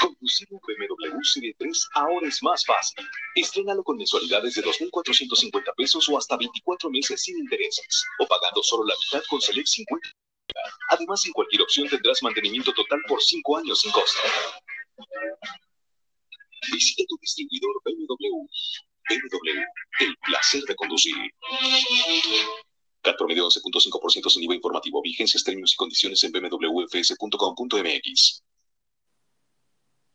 [0.00, 3.04] Conclusivo BMW Serie 3 ahora es más fácil.
[3.34, 8.06] Estrénalo con mensualidades de 2.450 pesos o hasta 24 meses sin intereses.
[8.18, 10.08] O pagando solo la mitad con Select 50.
[10.90, 14.20] Además, en cualquier opción tendrás mantenimiento total por 5 años sin costo.
[16.72, 18.46] Visita tu distribuidor BMW.
[19.08, 19.64] BMW,
[20.00, 21.14] el placer de conducir.
[23.02, 25.02] CAT promedio 11.5% sin IVA informativo.
[25.02, 27.22] Vigencias, términos y condiciones en bmwfs.com.mx.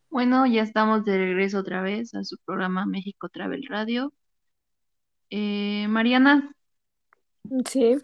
[0.10, 4.14] Bueno, ya estamos de regreso otra vez a su programa México Travel Radio.
[5.30, 6.56] Eh, Mariana,
[7.70, 7.96] Sí,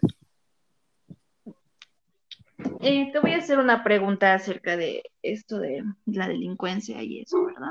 [2.80, 7.44] eh, te voy a hacer una pregunta acerca de esto de la delincuencia y eso,
[7.44, 7.70] ¿verdad?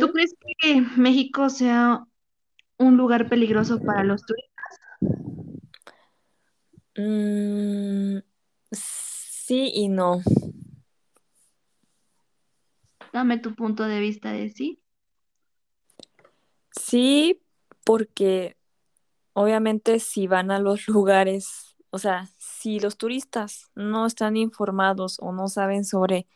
[0.00, 2.04] ¿Tú crees que México sea
[2.78, 4.50] un lugar peligroso para los turistas?
[6.96, 8.18] Mm,
[8.72, 10.22] sí y no.
[13.12, 14.80] Dame tu punto de vista de sí.
[16.70, 17.42] Sí,
[17.84, 18.56] porque
[19.32, 22.28] obviamente si van a los lugares, o sea,
[22.60, 26.26] si los turistas no están informados o no saben sobre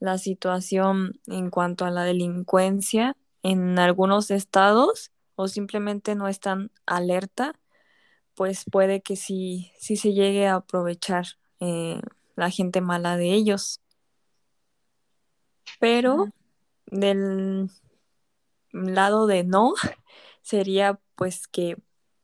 [0.00, 7.60] la situación en cuanto a la delincuencia en algunos estados o simplemente no están alerta,
[8.34, 11.26] pues puede que sí, sí se llegue a aprovechar
[11.60, 12.00] eh,
[12.34, 13.80] la gente mala de ellos.
[15.78, 16.26] Pero
[16.86, 17.70] del
[18.72, 19.74] lado de no,
[20.42, 21.76] sería pues que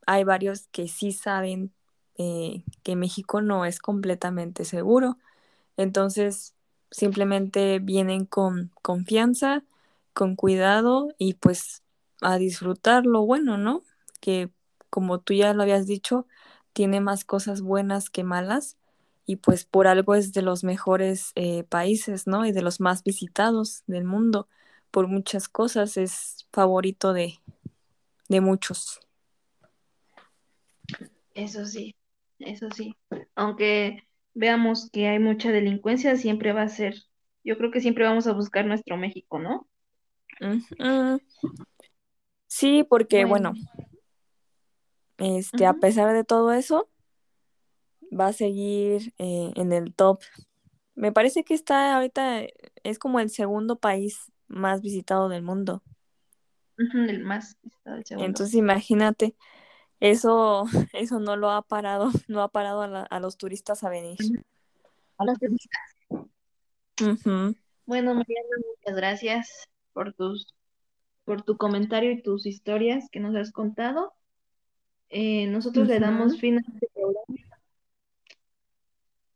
[0.07, 1.72] hay varios que sí saben
[2.19, 5.19] eh, que México no es completamente seguro.
[5.77, 6.55] Entonces,
[6.91, 9.64] simplemente vienen con confianza,
[10.14, 11.83] con cuidado y pues
[12.21, 13.83] a disfrutar lo bueno, ¿no?
[14.21, 14.51] Que
[14.91, 16.27] como tú ya lo habías dicho,
[16.73, 18.77] tiene más cosas buenas que malas
[19.27, 22.47] y pues por algo es de los mejores eh, países, ¿no?
[22.47, 24.49] Y de los más visitados del mundo.
[24.91, 27.39] Por muchas cosas es favorito de,
[28.29, 29.01] de muchos.
[31.35, 31.95] Eso sí,
[32.41, 32.97] eso sí.
[33.34, 36.95] Aunque veamos que hay mucha delincuencia, siempre va a ser
[37.49, 39.66] yo creo que siempre vamos a buscar nuestro México, ¿no?
[42.47, 43.53] Sí, porque Bueno.
[43.53, 43.66] bueno,
[45.16, 46.91] este, a pesar de todo eso,
[48.12, 50.20] va a seguir eh, en el top.
[50.95, 52.43] Me parece que está ahorita,
[52.82, 55.82] es como el segundo país más visitado del mundo.
[56.76, 58.26] El más está el segundo.
[58.26, 59.34] Entonces, imagínate,
[60.01, 63.90] eso, eso no lo ha parado, no ha parado a, la- a los turistas a
[63.90, 64.16] venir.
[65.18, 65.80] A los turistas.
[67.86, 70.55] Bueno, Mariana, muchas gracias por tus,
[71.24, 74.14] por tu comentario y tus historias que nos has contado.
[75.11, 77.24] Eh, nosotros le damos fin a este programa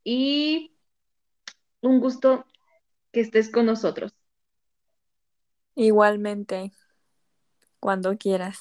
[0.04, 0.76] y
[1.80, 2.44] un gusto
[3.10, 4.12] que estés con nosotros.
[5.74, 6.72] Igualmente,
[7.80, 8.60] cuando quieras.